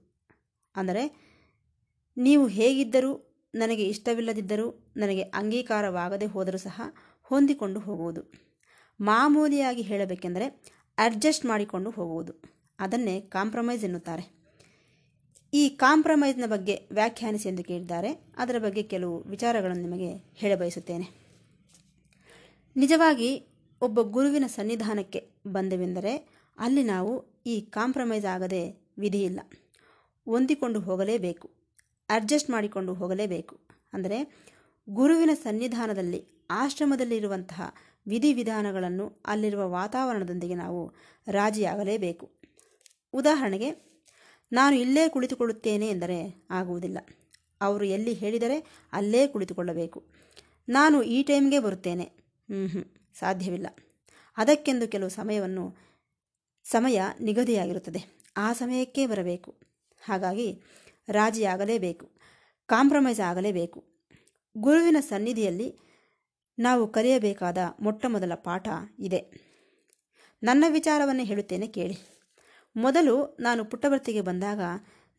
ಅಂದರೆ 0.76 1.30
ನೀವು 2.16 2.46
ಹೇಗಿದ್ದರೂ 2.46 3.42
ನನಗೆ 3.54 3.84
ಇಷ್ಟವಿಲ್ಲದಿದ್ದರೂ 3.84 4.92
ನನಗೆ 4.96 5.22
ಅಂಗೀಕಾರವಾಗದೆ 5.22 6.26
ಹೋದರೂ 6.26 6.58
ಸಹ 6.58 6.82
ಹೊಂದಿಕೊಂಡು 7.22 7.80
ಹೋಗುವುದು. 7.80 8.49
ಮಾಮೂಲಿಯಾಗಿ 9.00 9.82
ಹೇಳಬೇಕೆಂದರೆ 9.82 10.46
ಅಡ್ಜಸ್ಟ್ 10.98 11.46
ಮಾಡಿಕೊಂಡು 11.46 11.90
ಹೋಗುವುದು. 11.90 12.32
ಅದನ್ನೇ 12.78 13.20
ಕಾಂಪ್ರಮೈಸ್ 13.20 13.84
ಎನ್ನುತ್ತಾರೆ. 13.84 14.40
ಈ 15.54 15.68
ಕಾಂಪ್ರಮೈಸ್ನ 15.68 16.46
ಬಗ್ಗೆ 16.46 16.88
ವ್ಯಾಖ್ಯಾನಿಸಿ 16.92 17.48
ಎಂದು 17.48 17.64
ಕೇಳಿದ್ದಾರೆ. 17.64 18.12
ಅದರ 18.36 18.58
ಬಗ್ಗೆ 18.58 18.82
ಕೆಲವು 18.82 19.22
ವಿಚಾರಗಳನ್ನು 19.22 19.82
ನಿಮಗೆ 19.82 20.32
ಹೇಳಬಯಸುತ್ತೇನೆ. 20.34 21.06
ನಿಜವಾಗಿ 22.76 23.46
ಒಬ್ಬ 23.80 24.00
ಗುರುವಿನ 24.00 24.44
ಸನ್ನಿಧಾನಕ್ಕೆ 24.46 25.30
ಬಂದೆವೆಂದರೆ 25.46 26.28
ಅಲ್ಲಿ 26.58 26.82
ನಾವು 26.82 27.42
ಈ 27.46 27.60
ಕಾಂಪ್ರಮೈಸ್ 27.60 28.26
ಆಗದೆ 28.26 28.92
ವಿಧಿಯಿಲ್ಲ. 28.98 29.40
ಹೊಂದಿಕೊಂಡು 30.24 30.80
ಹೋಗಲೇಬೇಕು. 30.80 31.50
ಅಡ್ಜಸ್ಟ್ 32.08 32.50
ಮಾಡಿಕೊಂಡು 32.50 32.94
ಹೋಗಲೇಬೇಕು. 32.94 33.60
ಅಂದರೆ 33.92 34.48
ಗುರುವಿನ 34.90 35.30
ಸನ್ನಿಧಾನದಲ್ಲಿ 35.34 36.24
ಆಶ್ರಮದಲ್ಲಿರುವಂತಹ 36.50 37.74
ವಿಧಿವಿಧಾನಗಳನ್ನು 38.06 39.22
ಅಲ್ಲಿರುವ 39.26 39.70
ವಾತಾವರಣದೊಂದಿಗೆ 39.70 40.54
ನಾವು 40.54 40.92
ರಾಜಿಯಾಗಲೇಬೇಕು. 41.30 42.30
ಉದಾಹರಣೆಗೆ, 43.12 43.90
ನಾನು 44.52 44.76
ಇಲ್ಲೇ 44.76 45.08
ಕುಳಿತುಕೊಳ್ಳುತ್ತೇನೆ 45.08 45.88
ಎಂದರೆ 45.88 46.46
ಆಗುವುದಿಲ್ಲ. 46.50 46.98
ಅವರು 47.60 47.84
ಎಲ್ಲಿ 47.84 48.12
ಹೇಳಿದರೆ 48.12 48.88
ಅಲ್ಲೇ 48.92 49.26
ಕುಳಿತುಕೊಳ್ಳಬೇಕು. 49.26 50.04
ನಾನು 50.68 51.02
ಈ 51.02 51.22
ಟೈಮ್ಗೆ 51.22 51.58
ಬರುತ್ತೇನೆ. 51.58 52.04
ಹ್ಞೂ 52.04 52.94
ಸಾಧ್ಯವಿಲ್ಲ. 53.14 53.66
ಅದಕ್ಕೆಂದು 54.36 54.88
ಕೆಲವು 54.88 55.08
ಸಮಯವನ್ನು, 55.08 55.76
ಸಮಯ 56.64 57.00
ನಿಗದಿಯಾಗಿರುತ್ತದೆ. 57.20 58.20
ಆ 58.36 58.52
ಸಮಯಕ್ಕೆ 58.52 59.06
ಬರಬೇಕು. 59.06 59.60
ಹಾಗಾಗಿ 60.04 60.62
ರಾಜಿಯಾಗಲೇಬೇಕು. 61.08 62.10
ಕಾಂಪ್ರಮೈಸ್ 62.66 63.20
ಆಗಲೇಬೇಕು. 63.20 63.84
ಗುರುವಿನ 64.58 64.96
ಸನ್ನಿಧಿಯಲ್ಲಿ 65.00 65.89
ನಾವು 66.58 66.88
ಕಲಿಯಬೇಕಾದ 66.88 67.58
ಮೊಟ್ಟ 67.80 68.06
ಮೊದಲ 68.08 68.32
ಪಾಠ 68.34 68.68
ಇದೆ. 68.98 69.50
ನನ್ನ 70.42 70.64
ವಿಚಾರವನ್ನು 70.68 71.22
ಹೇಳುತ್ತೇನೆ 71.22 71.66
ಕೇಳಿ. 71.66 71.98
ಮೊದಲು 72.76 73.36
ನಾನು 73.40 73.64
ಪುಟ್ಟಭರ್ತಿಗೆ 73.64 74.20
ಬಂದಾಗ 74.20 74.60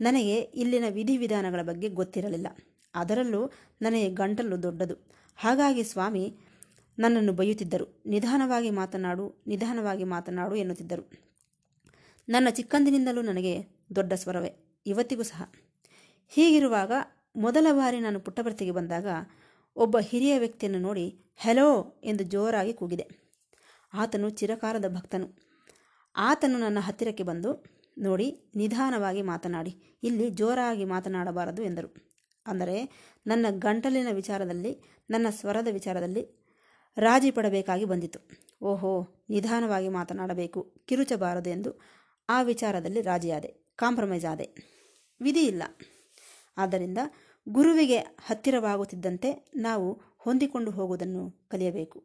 ನನಗೆ 0.01 0.39
ಇಲ್ಲಿನ 0.39 0.83
ವಿಧಿವಿಧಾನಗಳ 0.89 1.61
ಬಗ್ಗೆ 1.61 1.89
ಗೊತ್ತಿರಲಿಲ್ಲ. 1.89 2.47
ಅದರಲ್ಲೂ 2.95 3.51
ನನಗೆ 3.81 4.09
ಗಂಟಲು 4.09 4.63
ದೊಡ್ಡದು. 4.63 4.95
ಹಾಗಾಗಿ 5.35 5.83
ಸ್ವಾಮಿ, 5.83 6.37
ನನ್ನನ್ನು 6.99 7.33
ಬೈಯುತ್ತಿದ್ದರು. 7.33 8.03
ನಿಧಾನವಾಗಿ 8.05 8.69
ಮಾತನಾಡು 8.69 9.43
ನಿಧಾನವಾಗಿ 9.47 10.03
ಮಾತನಾಡು 10.03 10.55
ಎನ್ನುತ್ತಿದ್ದರು. 10.55 11.09
ನನ್ನ 12.29 12.49
ಚಿಕ್ಕಂದಿನಿಂದಲೂ 12.49 13.21
ನನಗೆ 13.21 13.65
ದೊಡ್ಡ 13.95 14.13
ಸ್ವರವೇ, 14.13 14.81
ಇವತ್ತಿಗೂ 14.85 15.23
ಸಹ. 15.23 15.51
ಹೀಗಿರುವಾಗ 16.29 16.91
ಮೊದಲ 17.35 17.67
ಬಾರಿ 17.71 17.99
ನಾನು 17.99 18.19
ಪುಟ್ಟಭರ್ತಿಗೆ 18.19 18.71
ಬಂದಾಗ 18.71 19.07
ಒಬ್ಬ 19.75 19.97
ಹಿರಿಯ 19.99 20.39
ವ್ಯಕ್ತಿಯನ್ನು 20.39 20.79
ನೋಡಿ, 20.79 21.33
ಹೆಲೋ 21.35 22.01
ಎಂದು 22.03 22.23
ಜೋರಾಗಿ 22.23 22.73
ಕೂಗಿದೆ. 22.73 23.09
ಆತನು 23.93 24.29
ಚಿರಕಾಲದ 24.29 24.85
ಭಕ್ತನು. 24.95 25.27
ಆತನು 26.15 26.57
ನನ್ನ 26.57 26.77
ಹತ್ತಿರಕ್ಕೆ 26.81 27.23
ಬಂದು 27.23 27.65
ನೋಡಿ, 27.97 28.51
ನಿಧಾನವಾಗಿ 28.55 29.21
ಮಾತನಾಡಿ. 29.21 29.99
ಇಲ್ಲಿ 30.03 30.29
ಜೋರಾಗಿ 30.29 30.85
ಮಾತನಾಡಬಾರದು 30.85 31.63
ಎಂದರು. 31.63 31.95
ಅಂದರೆ, 32.45 32.89
ನನ್ನ 33.27 33.45
ಗಂಟಲಿನ 33.49 34.07
ವಿಚಾರದಲ್ಲಿ, 34.11 34.81
ನನ್ನ 35.09 35.27
ಸ್ವರದ 35.29 35.67
ವಿಚಾರದಲ್ಲಿ 35.71 36.41
ರಾಜಿ 36.97 37.31
ಪಡಬೇಕಾಗಿ 37.31 37.85
ಬಂದಿತು. 37.85 38.19
ಓಹೋ, 38.61 39.25
ನಿಧಾನವಾಗಿ 39.29 39.89
ಮಾತನಾಡಬೇಕು, 39.89 40.75
ಕಿರುಚಬಾರದು 40.85 41.49
ಎಂದು 41.49 41.81
ಆ 42.29 42.41
ವಿಚಾರದಲ್ಲಿ 42.41 43.01
ರಾಜಿಯಾದೆ, 43.01 43.47
ಕಾಂಪ್ರಮೈಸ್ 43.75 44.25
ಆದೆ. 44.25 44.49
ವಿಧಿ 45.21 45.45
ಇಲ್ಲ. 45.45 45.63
ಆದ್ದರಿಂದ 46.57 46.97
ಗುರುವಿಗೆ 47.49 47.97
ಹತ್ತಿರವಾಗುತ್ತಿದ್ದಂತೆ 47.97 49.51
ನಾವು 49.55 50.01
ಹೊಂದಿಕೊಂಡು 50.17 50.71
ಹೋಗುವುದನ್ನು 50.71 51.47
ಕಲಿಯಬೇಕು. 51.49 52.03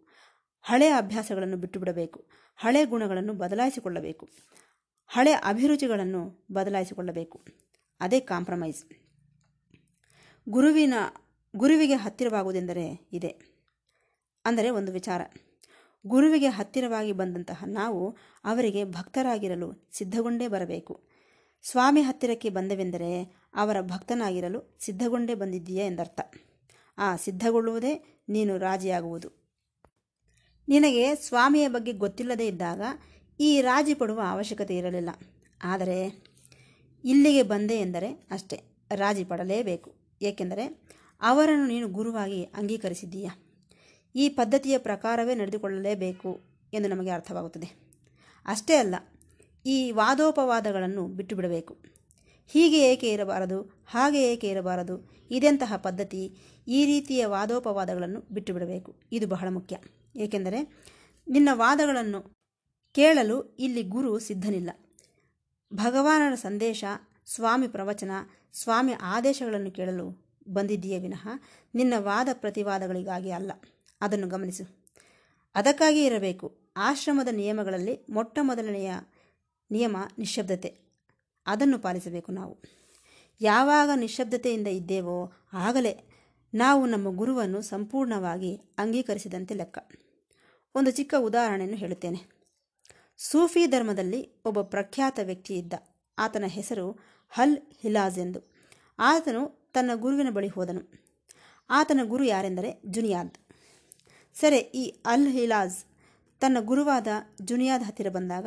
ಹಳೆಯ 0.63 0.91
ಅಭ್ಯಾಸಗಳನ್ನು 0.91 1.57
ಬಿಟ್ಟು 1.57 1.81
ಬಿಡಬೇಕು 1.81 2.27
ಹಳೆ 2.57 2.85
ಗುಣಗಳನ್ನು 2.85 3.33
ಬದಲಾಯಿಸಿಕೊಳ್ಳಬೇಕು. 3.33 4.29
ಹಳೆ 5.07 5.33
ಅಭಿರುಚಿಗಳನ್ನು 5.33 6.47
ಬದಲಾಯಿಸಿಕೊಳ್ಳಬೇಕು. 6.53 7.45
ಅದೇ 8.01 8.21
ಕಾಂಪ್ರಮೈಸ್. 8.21 8.85
ಗುರುವಿನ, 10.49 10.95
ಗುರುವಿಗೆ 11.57 11.95
ಹತ್ತಿರವಾಗುವುದೆಂದರೆ 11.95 13.09
ಇದೆ. 13.13 13.41
ಅಂದರೆ 14.45 14.71
ಒಂದು 14.71 14.93
ವಿಚಾರ. 14.93 15.23
ಗುರುವಿಗೆ 16.07 16.49
ಹತ್ತಿರವಾಗಿ 16.49 17.13
ಬಂದಂತಹ 17.13 17.65
ನಾವು 17.67 18.17
ಅವರಿಗೆ 18.45 18.85
ಭಕ್ತರಾಗಿರಲು 18.85 19.89
ಸಿದ್ಧಗೊಂಡೇ 19.93 20.49
ಬರಬೇಕು. 20.49 21.06
ಸ್ವಾಮಿ 21.71 22.03
ಹತ್ತಿರಕ್ಕೆ 22.03 22.49
ಬಂದವೆಂದರೆ 22.49 23.37
ಅವರ 23.55 23.81
ಭಕ್ತನಾಗಿರಲು 23.81 24.77
ಸಿದ್ಧಗೊಂಡೇ 24.81 25.35
ಬಂದಿದ್ದೀಯಾ 25.35 25.87
ಎಂದರ್ಥ. 25.87 26.21
ಆ 26.99 27.17
ಸಿದ್ಧಗೊಳ್ಳುವುದೇ 27.17 28.23
ನೀನು 28.29 28.59
ರಾಜಿಯಾಗುವುದು. 28.59 29.29
ನಿನಗೆ 30.69 31.15
ಸ್ವಾಮಿಯ 31.15 31.69
ಬಗ್ಗೆ 31.69 31.93
ಗೊತ್ತಿಲ್ಲದೇ 31.93 32.47
ಇದ್ದಾಗ 32.47 32.83
ಈ 33.41 33.61
ರಾಜಿ 33.61 33.95
ಪಡುವ 33.95 34.21
ಅವಶ್ಯಕತೆ 34.29 34.77
ಇರಲಿಲ್ಲ. 34.77 35.11
ಆದರೆ 35.65 35.99
ಇಲ್ಲಿಗೆ 37.05 37.43
ಬಂದೆ 37.43 37.75
ಎಂದರೆ 37.75 38.09
ಅಷ್ಟೇ, 38.31 38.63
ರಾಜಿ 38.95 39.25
ಪಡಲೇಬೇಕು. 39.25 39.95
ಏಕೆಂದರೆ 40.23 40.83
ಅವರನ್ನು 41.21 41.67
ನೀನು 41.67 41.89
ಗುರುವಾಗಿ 41.89 42.45
ಅಂಗೀಕರಿಸಿದ್ದೀಯಾ. 42.45 43.31
ಈ 44.15 44.29
ಪದ್ಧತಿಯ 44.29 44.79
ಪ್ರಕಾರವೇ 44.79 45.35
ನಡೆದುಕೊಳ್ಳಲೇಬೇಕು 45.35 46.41
ಎಂದು 46.73 46.89
ನಮಗೆ 46.89 47.11
ಅರ್ಥವಾಗುತ್ತದೆ. 47.11 47.87
ಅಷ್ಟೇ 48.47 48.77
ಅಲ್ಲ 48.77 48.95
ಈ 49.67 49.91
ವಾದೋಪವಾದಗಳನ್ನು 49.91 51.09
ಬಿಟ್ಟು 51.09 51.37
ಬಿಡಬೇಕು 51.37 51.79
ಹೀಗೆ 52.49 52.93
ಏಕೆ 52.93 53.13
ಇರಬಾರದು? 53.13 53.85
ಹಾಗೆ 53.87 54.33
ಏಕೆ 54.33 54.49
ಇರಬಾರದು? 54.49 55.11
ಇದೆಂತಹ 55.31 55.77
ಪದ್ಧತಿ? 55.77 56.37
ಈ 56.69 56.87
ರೀತಿಯ 56.87 57.27
ವಾದೋಪವಾದಗಳನ್ನು 57.27 58.21
ಬಿಟ್ಟು 58.21 58.53
ಬಿಡಬೇಕು 58.53 58.97
ಇದು 59.13 59.27
ಬಹಳ 59.27 59.49
ಮುಖ್ಯ. 59.51 59.79
ಏಕೆಂದರೆ 60.17 60.63
ನಿನ್ನ 61.29 61.49
ವಾದಗಳನ್ನು 61.53 62.37
ಕೇಳಲು 62.93 63.57
ಇಲ್ಲಿ 63.59 63.83
ಗುರು 63.83 64.19
ಸಿದ್ಧನಿಲ್ಲ. 64.19 64.71
ಭಗವಾನರ 65.75 66.35
ಸಂದೇಶ, 66.35 66.85
ಸ್ವಾಮಿ 67.27 67.69
ಪ್ರವಚನ, 67.69 68.11
ಸ್ವಾಮಿ 68.53 68.93
ಆದೇಶಗಳನ್ನು 68.93 69.71
ಕೇಳಲು 69.71 70.27
ಬಂದಿದ್ದೀಯೇ 70.49 70.99
ವಿನಃ 70.99 71.29
ನಿನ್ನ 71.75 71.95
ವಾದ 71.97 72.29
ಪ್ರತಿವಾದಗಳಿಗಾಗಿ 72.33 73.31
ಅಲ್ಲ. 73.31 73.53
ಅದನ್ನು 74.01 74.29
ಗಮನಿಸು. 74.29 74.85
ಅದಕ್ಕಾಗಿ 75.55 76.05
ಇರಬೇಕು. 76.05 76.59
ಆಶ್ರಮದ 76.77 77.29
ನಿಯಮಗಳಲ್ಲಿ 77.31 78.07
ಮೊಟ್ಟ 78.11 78.39
ಮೊದಲನೆಯ 78.43 78.93
ನಿಯಮ 79.71 79.97
ನಿಶ್ಶಬ್ದತೆ 80.19 80.79
ಅದನ್ನು 81.47 81.79
ಪಾಲಿಸಬೇಕು 81.79 82.33
ನಾವು. 82.33 82.59
ಯಾವಾಗ 83.41 83.91
ನಿಶ್ಶಬ್ದತೆಯಿಂದ 83.95 84.67
ಇದ್ದೇವೋ 84.67 85.33
ಆಗಲೇ 85.53 86.05
ನಾವು 86.55 86.87
ನಮ್ಮ 86.87 87.17
ಗುರುವನ್ನು 87.17 87.63
ಸಂಪೂರ್ಣವಾಗಿ 87.63 88.57
ಅಂಗೀಕರಿಸಿದಂತೆ 88.57 89.55
ಲೆಕ್ಕ. 89.55 89.79
ಒಂದು 90.75 90.91
ಚಿಕ್ಕ 90.91 91.15
ಉದಾಹರಣೆಯನ್ನು 91.19 91.77
ಹೇಳುತ್ತೇನೆ. 91.77 92.37
ಸೂಫಿ 93.19 93.67
ಧರ್ಮದಲ್ಲಿ 93.67 94.31
ಒಬ್ಬ 94.45 94.63
ಪ್ರಖ್ಯಾತ 94.63 95.19
ವ್ಯಕ್ತಿ 95.23 95.59
ಇದ್ದ 95.59 95.73
ಆತನ 96.19 96.45
ಹೆಸರು 96.47 96.91
ಹಲ್ 97.31 97.59
ಹಿಲಾಜ್ 97.83 98.19
ಎಂದು. 98.19 98.41
ಆತನು 98.99 99.71
ತನ್ನ 99.75 99.91
ಗುರುವಿನ 99.95 100.31
ಬಳಿ 100.31 100.49
ಹೋದನು. 100.49 101.07
ಆತನ 101.71 102.01
ಗುರು 102.05 102.25
ಯಾರೆಂದರೆ 102.25 102.83
ಜುನಿಯಾದ್. 102.87 103.35
ಸರಿ, 104.35 104.57
ಈ 104.57 105.03
ಅಲ್ 105.07 105.29
ಹಿಲಾಜ್ 105.29 105.85
ತನ್ನ 106.41 106.57
ಗುರುವಾದ 106.61 107.09
ಜುನಿಯಾದ್ 107.43 107.85
ಹತ್ತಿರ 107.85 108.09
ಬಂದಾಗ 108.09 108.47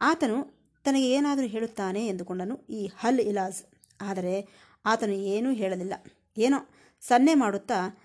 ಆತನು 0.00 0.53
ತನಗೆ 0.84 1.10
ಏನಾದರೂ 1.10 1.46
ಹೇಳುತ್ತಾನೆ 1.46 2.06
ಎಂದುಕೊಂಡನು 2.06 2.66
ಈ 2.70 2.86
ಹಲ್ 2.86 3.20
ಇಲಾಜ್. 3.20 3.64
ಆದರೆ 4.00 4.48
ಆತನು 4.84 5.12
ಏನೂ 5.12 5.52
ಹೇಳಲಿಲ್ಲ. 5.52 5.94
ಏನೋ 6.38 6.68
ಸನ್ನೆ 7.00 7.34
ಮಾಡುತ್ತಾ 7.34 8.02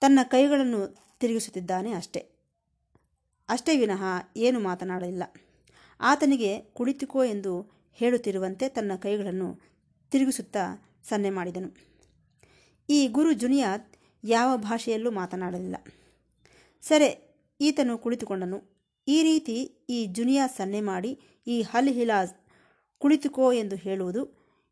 ತನ್ನ 0.00 0.18
ಕೈಗಳನ್ನು 0.22 0.96
ತಿರುಗಿಸುತ್ತಿದ್ದಾನೆ 1.20 1.92
ಅಷ್ಟೇ. 1.92 2.20
ಅಷ್ಟೇ 3.48 3.78
ವಿನಃ 3.78 4.02
ಏನು 4.36 4.60
ಮಾತನಾಡಲಿಲ್ಲ. 4.60 5.22
ಆತನಿಗೆ 6.00 6.60
ಕುಳಿತುಕೋ 6.60 7.24
ಎಂದು 7.24 7.78
ಹೇಳುತ್ತಿರುವಂತೆ 7.94 8.68
ತನ್ನ 8.68 8.92
ಕೈಗಳನ್ನು 8.96 9.60
ತಿರುಗಿಸುತ್ತಾ 10.10 10.90
ಸನ್ನೆ 11.08 11.30
ಮಾಡಿದನು. 11.30 11.88
ಈ 12.90 13.08
ಗುರು 13.08 13.32
ಜುನಿಯಾದ್ 13.32 13.84
ಯಾವ 14.24 14.56
ಭಾಷೆಯಲ್ಲೂ 14.56 15.10
ಮಾತನಾಡಲಿಲ್ಲ. 15.10 15.76
ಸರಿ, 16.82 17.36
ಈತನು 17.60 17.98
ಕುಳಿತುಕೊಂಡನು. 17.98 18.77
ಈ 19.08 19.22
ರೀತಿ 19.22 19.86
ಈ 19.90 20.06
ಜುನಿಯಾ 20.06 20.46
ಸನ್ನೆ 20.46 20.80
ಮಾಡಿ 20.80 21.20
ಈ 21.46 21.62
ಹಲ್ 21.62 21.88
ಹಿಲಾಜ್ 21.88 22.32
ಕುಳಿತುಕೋ 22.98 23.52
ಎಂದು 23.52 23.76
ಹೇಳುವುದು, 23.76 24.22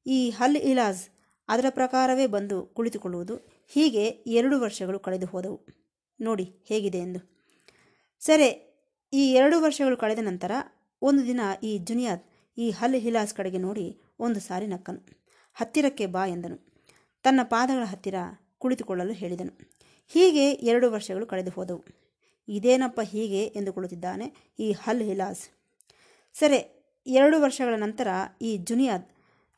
ಈ 0.07 0.31
ಹಲ್ 0.31 0.57
ಇಲಾಜ್ 0.57 1.03
ಅದರ 1.49 1.67
ಪ್ರಕಾರವೇ 1.71 2.27
ಬಂದು 2.27 2.67
ಕುಳಿತುಕೊಳ್ಳುವುದು, 2.67 3.35
ಹೀಗೆ 3.69 4.05
ಎರಡು 4.09 4.61
ವರ್ಷಗಳು 4.61 4.99
ಕಳೆದು 4.99 5.27
ಹೋದವು. 5.27 5.59
ನೋಡಿ 6.21 6.45
ಹೇಗಿದೆ 6.69 6.99
ಎಂದು. 6.99 7.21
ಸರಿ, 8.21 8.49
ಈ 9.13 9.33
ಎರಡು 9.33 9.61
ವರ್ಷಗಳು 9.61 9.97
ಕಳೆದ 9.97 10.19
ನಂತರ 10.23 10.53
ಒಂದು 11.03 11.27
ದಿನ 11.27 11.41
ಈ 11.63 11.79
ಜುನಿಯಾದ್ 11.79 12.25
ಈ 12.59 12.71
ಹಲ್ 12.71 12.95
ಹಿಲಾಸ್ 12.95 13.35
ಕಡೆಗೆ 13.35 13.59
ನೋಡಿ 13.59 14.01
ಒಂದು 14.19 14.41
ಸಾರಿ 14.41 14.67
ನಕ್ಕನು. 14.67 15.01
ಹತ್ತಿರಕ್ಕೆ 15.55 16.07
ಬಾ 16.07 16.27
ಎಂದನು. 16.27 16.57
ತನ್ನ 17.23 17.41
ಪಾದಗಳ 17.43 17.85
ಹತ್ತಿರ 17.85 18.15
ಕುಳಿತುಕೊಳ್ಳಲು 18.59 19.13
ಹೇಳಿದನು. 19.13 19.53
ಹೀಗೆ 20.07 20.51
ಎರಡು 20.51 20.91
ವರ್ಷಗಳು 20.91 21.27
ಕಳೆದು 21.27 21.51
ಹೋದವು. 21.51 22.06
ಇದೇನಪ್ಪ 22.49 23.01
ಹೀಗೆ 23.01 23.43
ಎಂದುಕೊಳ್ಳುತ್ತಿದ್ದಾನೆ 23.47 24.27
ಈ 24.59 24.73
ಹಲ್ 24.73 25.03
ಹಿಲಾಸ್ 25.03 25.43
ಸರಿ, 26.35 26.59
ಎರಡು 27.07 27.41
ವರ್ಷಗಳ 27.41 27.75
ನಂತರ 27.75 28.09
ಈ 28.43 28.57
ಜುನಿಯಾದ್ 28.57 29.07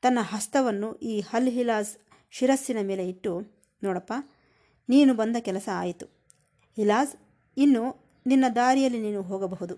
ತನ್ನ 0.02 0.18
ಹಸ್ತವನ್ನು 0.22 0.94
ಈ 0.94 1.20
ಹಲ್ 1.20 1.48
ಹಿಲಾಸ್ 1.48 1.92
ಶಿರಸ್ಸಿನ 2.30 2.78
ಮೇಲೆ 2.82 3.08
ಇಟ್ಟು, 3.08 3.32
ನೋಡಪ್ಪ, 3.82 4.12
ನೀನು 4.88 5.14
ಬಂದ 5.14 5.36
ಕೆಲಸ 5.38 5.68
ಆಯಿತು. 5.74 6.06
ಹಿಲಾಸ್ 6.76 7.14
ಇನ್ನು 7.56 7.82
ನಿನ್ನ 8.26 8.44
ದಾರಿಯಲ್ಲಿ 8.54 8.98
ನೀನು 8.98 9.22
ಹೋಗಬಹುದು. 9.22 9.74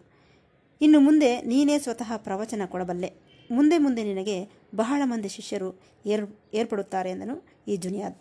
ಇನ್ನು 0.81 1.01
ಮುಂದೆ 1.01 1.41
ನೀನೇ 1.41 1.79
ಸ್ವತಃ 1.79 2.17
ಪ್ರವಚನ 2.17 2.63
ಕೊಡಬಲ್ಲೆ. 2.67 3.11
ಮುಂದೆ 3.51 3.79
ಮುಂದೆ 3.79 4.05
ನಿನಗೆ 4.05 4.37
ಬಹಳ 4.75 5.03
ಮಂದಿ 5.05 5.29
ಶಿಷ್ಯರು 5.29 5.71
ಏರ್, 6.07 6.27
ಏರ್ಪಡುತ್ತಾರೆ 6.55 7.11
ಎಂದನು 7.11 7.37
ಈ 7.69 7.77
ಜುನಿಯಾದ್. 7.77 8.19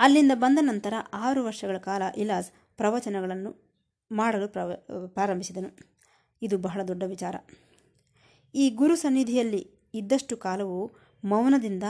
ಅಲ್ಲಿಂದ 0.00 0.32
ಬಂದ 0.34 0.58
ನಂತರ 0.60 0.94
ಆರು 1.12 1.44
ವರ್ಷಗಳ 1.44 1.78
ಕಾಲ 1.78 2.02
ಇಲಾಸ್ 2.16 2.52
ಪ್ರವಚನಗಳನ್ನು 2.78 3.50
ಮಾಡಲು 4.12 4.48
ಪ್ರವ, 4.48 4.72
ಪ್ರಾರಂಭಿಸಿದನು. 5.06 5.76
ಇದು 6.42 6.58
ಬಹಳ 6.58 6.82
ದೊಡ್ಡ 6.82 7.02
ವಿಚಾರ. 7.02 7.36
ಈ 8.54 8.70
ಗುರು 8.70 8.96
ಸನ್ನಿಧಿಯಲ್ಲಿ 8.96 9.90
ಇದ್ದಷ್ಟು 9.94 10.36
ಕಾಲವು 10.36 10.90
ಮೌನದಿಂದ 11.24 11.82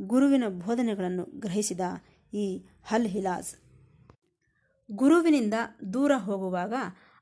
ಗುರುವಿನ 0.00 0.44
ಬೋಧನೆಗಳನ್ನು 0.48 1.24
ಗ್ರಹಿಸಿದ 1.40 1.80
ಈ 2.34 2.66
ಹಲ್ 2.84 3.06
ಹಿಲಾಸ್ 3.06 3.56
ಗುರುವಿನಿಂದ 4.90 5.54
ದೂರ 5.92 6.12
ಹೋಗುವಾಗ 6.16 6.74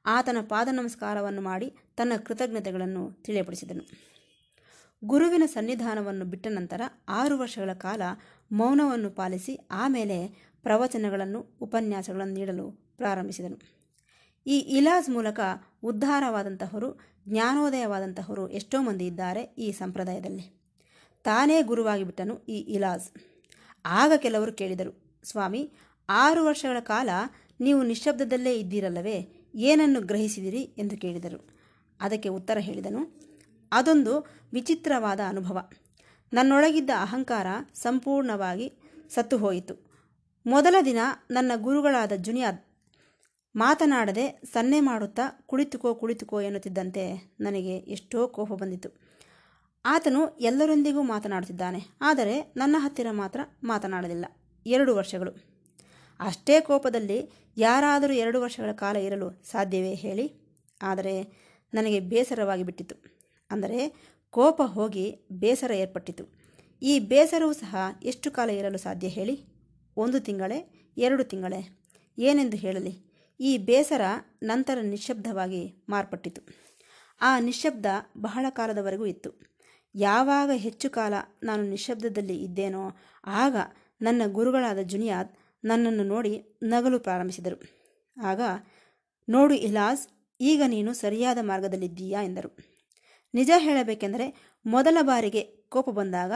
ಆತನ 0.06 0.36
ಪಾದ 0.48 0.68
ನಮಸ್ಕಾರವನ್ನು 0.72 1.40
ಮಾಡಿ 1.40 1.76
ತನ್ನ 1.96 2.12
ಕೃತಜ್ಞತೆಗಳನ್ನು 2.16 3.22
ತಿಳಿಯಪಡಿಸಿದನು. 3.22 3.84
ಗುರುವಿನ 5.04 5.42
ಸನ್ನಿಧಾನವನ್ನು 5.46 6.24
ಬಿಟ್ಟ 6.24 6.46
ನಂತರ 6.50 6.80
ಆರು 7.08 7.38
ವರ್ಷಗಳ 7.38 7.72
ಕಾಲ 7.72 8.02
ಮೌನವನ್ನು 8.52 9.10
ಪಾಲಿಸಿ 9.10 9.68
ಆಮೇಲೆ 9.70 10.18
ಪ್ರವಚನಗಳನ್ನು, 10.62 11.40
ಉಪನ್ಯಾಸಗಳನ್ನು 11.60 12.34
ನೀಡಲು 12.34 12.83
ಪ್ರಾರಂಭಿಸಿದನು. 12.96 13.58
ಈ 14.46 14.58
ಇಲಾಜ್ 14.58 15.10
ಮೂಲಕ 15.10 15.40
ಉದ್ಧಾರವಾದಂತಹವರು, 15.82 17.00
ಜ್ಞಾನೋದಯವಾದಂತಹವರು 17.28 18.48
ಎಷ್ಟೋ 18.48 18.82
ಮಂದಿ 18.82 19.06
ಇದ್ದಾರೆ 19.06 19.42
ಈ 19.42 19.72
ಸಂಪ್ರದಾಯದಲ್ಲಿ. 19.72 20.64
ತಾನೇ 21.22 21.62
ಗುರುವಾಗಿ 21.62 22.04
ಬಿಟ್ಟನು 22.04 22.42
ಈ 22.48 22.58
ಇಲಾಜ್. 22.58 23.10
ಆಗ 23.84 24.12
ಕೆಲವರು 24.16 24.52
ಕೇಳಿದರು, 24.52 25.20
ಸ್ವಾಮಿ, 25.24 25.72
ಆರು 26.08 26.44
ವರ್ಷಗಳ 26.44 26.80
ಕಾಲ 26.80 27.08
ನೀವು 27.60 27.82
ನಿಶ್ಶಬ್ದದಲ್ಲೇ 27.82 28.58
ಇದ್ದೀರಲ್ಲವೇ, 28.58 29.28
ಏನನ್ನು 29.54 30.00
ಗ್ರಹಿಸಿದಿರಿ? 30.00 30.62
ಎಂದು 30.62 30.96
ಕೇಳಿದರು. 30.96 31.48
ಅದಕ್ಕೆ 32.00 32.28
ಉತ್ತರ 32.28 32.58
ಹೇಳಿದನು, 32.58 33.20
ಅದೊಂದು 33.72 34.26
ವಿಚಿತ್ರವಾದ 34.52 35.20
ಅನುಭವ. 35.28 35.70
ನನ್ನೊಳಗಿದ್ದ 36.32 36.90
ಅಹಂಕಾರ 37.00 37.46
ಸಂಪೂರ್ಣವಾಗಿ 37.74 38.72
ಸತ್ತು 39.08 39.36
ಹೋಯಿತು 39.36 39.90
ಮೊದಲ 40.46 40.74
ದಿನ 40.84 40.98
ನನ್ನ 41.30 41.52
ಗುರುಗಳಾದ 41.56 42.12
ಜುನಿಯಾದ್ 42.16 42.73
ಮಾತನಾಡದೆ 43.54 44.24
ಸನ್ನೆ 44.52 44.78
ಮಾಡುತ್ತಾ 44.80 45.24
ಕುಳಿತುಕೋ 45.46 45.90
ಕುಳಿತುಕೋ 45.94 46.38
ಎನ್ನುತ್ತಿದ್ದಂತೆ 46.40 47.04
ನನಗೆ 47.40 47.74
ಎಷ್ಟೋ 47.96 48.20
ಕೋಪ 48.28 48.52
ಬಂದಿತು 48.52 48.88
ಆತನು 49.84 50.20
ಎಲ್ಲರೊಂದಿಗೂ 50.40 51.02
ಮಾತನಾಡುತ್ತಿದ್ದಾನೆ, 51.02 51.80
ಆದರೆ 52.00 52.34
ನನ್ನ 52.56 52.76
ಹತ್ತಿರ 52.78 53.08
ಮಾತ್ರ 53.12 53.40
ಮಾತನಾಡಲಿಲ್ಲ. 53.62 54.26
ಎರಡು 54.66 54.92
ವರ್ಷಗಳು. 54.94 55.32
ಅಷ್ಟೇ 56.20 56.56
ಕೋಪದಲ್ಲಿ 56.60 57.18
ಯಾರಾದರೂ 57.56 58.12
ಎರಡು 58.14 58.38
ವರ್ಷಗಳ 58.40 58.72
ಕಾಲ 58.82 58.96
ಇರಲು 59.08 59.28
ಸಾಧ್ಯವೇ 59.52 59.94
ಹೇಳಿ? 59.94 60.26
ಆದರೆ 60.80 61.14
ನನಗೆ 61.72 61.98
ಬೇಸರವಾಗಿ 62.12 62.64
ಬಿಟ್ಟಿತು 62.68 62.96
ಅಂದರೆ 63.50 63.80
ಕೋಪ 64.34 64.60
ಹೋಗಿ 64.76 65.06
ಬೇಸರ 65.32 65.72
ಏರ್ಪಟ್ಟಿತು 65.82 66.24
ಈ 66.82 66.94
ಬೇಸರವೂ 67.10 67.52
ಸಹ 67.52 67.74
ಎಷ್ಟು 68.04 68.28
ಕಾಲ 68.30 68.50
ಇರಲು 68.60 68.78
ಸಾಧ್ಯ 68.78 69.08
ಹೇಳಿ? 69.08 69.36
ಒಂದು 69.96 70.18
ತಿಂಗಳೇ, 70.20 70.58
ಎರಡು 70.96 71.24
ತಿಂಗಳೇ? 71.24 71.60
ಏನೆಂದು 72.18 72.56
ಹೇಳಲಿ? 72.56 72.94
ಈ 73.40 73.58
ಬೇಸರ 73.58 74.00
ನಂತರ 74.42 74.78
ನಿಶ್ಶಬ್ದವಾಗಿ 74.82 75.84
ಮಾರ್ಪಟ್ಟಿತು. 75.88 76.42
ಆ 77.20 77.38
ನಿಶ್ಶಬ್ದ 77.38 77.86
ಬಹಳ 78.16 78.46
ಕಾಲದವರೆಗೂ 78.50 79.06
ಇತ್ತು. 79.06 79.54
ಯಾವಾಗ 79.94 80.50
ಹೆಚ್ಚು 80.54 80.90
ಕಾಲ 80.90 81.14
ನಾನು 81.42 81.62
ನಿಶ್ಶಬ್ದದಲ್ಲಿ 81.62 82.42
ಇದ್ದೇನೋ, 82.42 82.90
ಆಗ 83.24 83.56
ನನ್ನ 84.02 84.22
ಗುರುಗಳಾದ 84.26 84.78
ಜುನಿಯಾದ್ 84.82 85.28
ನನ್ನನ್ನು 85.64 86.04
ನೋಡಿ 86.04 86.58
ನಗಲು 86.62 87.00
ಪ್ರಾರಂಭಿಸಿದರು. 87.00 87.62
ಆಗ, 88.22 88.40
ನೋಡು 89.28 89.54
ಇಲಾಸ್ 89.54 90.08
ಈಗ 90.40 90.62
ನೀನು 90.66 90.92
ಸರಿಯಾದ 90.92 91.38
ಮಾರ್ಗದಲ್ಲಿದ್ದೀಯಾ? 91.40 92.22
ಎಂದರು. 92.22 92.56
ನಿಜ 93.34 93.50
ಹೇಳಬೇಕೆಂದರೆ, 93.58 94.56
ಮೊದಲ 94.66 94.98
ಬಾರಿಗೆ 95.02 95.42
ಕೋಪ 95.42 95.88
ಬಂದಾಗ 95.88 96.32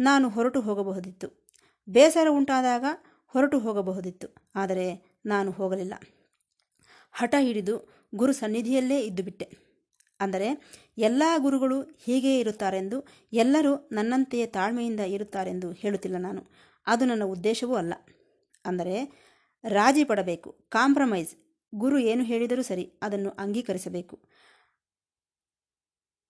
ನಾನು 0.00 0.28
ಹೊರಟು 0.28 0.60
ಹೋಗಬಹುದಿತ್ತು. 0.60 1.46
ಬೇಸರ 1.90 2.26
ಉಂಟಾದಾಗ 2.30 2.84
ಹೊರಟು 3.26 3.58
ಹೋಗಬಹುದಿತ್ತು. 3.58 4.50
ಆದರೆ 4.54 5.16
ನಾನು 5.26 5.50
ಹೋಗಲಿಲ್ಲ. 5.50 5.94
ಹಠ 7.16 7.34
ಹಿಡಿದು 7.38 7.88
ಗುರು 8.14 8.32
ಸನ್ನಿಧಿಯಲ್ಲೇ 8.32 9.00
ಇದ್ದುಬಿಟ್ಟೆ 9.00 9.46
ಅಂದರೆ, 10.20 10.48
ಎಲ್ಲ 10.98 11.22
ಗುರುಗಳು 11.36 11.82
ಹೀಗೇ 11.82 12.38
ಇರುತ್ತಾರೆಂದು, 12.38 13.06
ಎಲ್ಲರೂ 13.32 13.88
ನನ್ನಂತೆಯೇ 13.92 14.46
ತಾಳ್ಮೆಯಿಂದ 14.46 15.00
ಇರುತ್ತಾರೆಂದು 15.00 15.72
ಹೇಳುತ್ತಿಲ್ಲ 15.72 16.16
ನಾನು. 16.18 16.42
ಅದು 16.86 17.04
ನನ್ನ 17.04 17.24
ಉದ್ದೇಶವೂ 17.24 17.74
ಅಲ್ಲ. 17.74 17.94
ಅಂದರೆ, 18.66 18.96
ರಾಜಿ 19.64 20.04
ಪಡಬೇಕು, 20.04 20.50
ಕಾಂಪ್ರಮೈಸ್, 20.68 21.34
ಗುರು 21.74 21.98
ಏನು 21.98 22.24
ಹೇಳಿದರೂ 22.24 22.62
ಸರಿ 22.62 22.98
ಅದನ್ನು 23.02 23.30
ಅಂಗೀಕರಿಸಬೇಕು. 23.30 24.16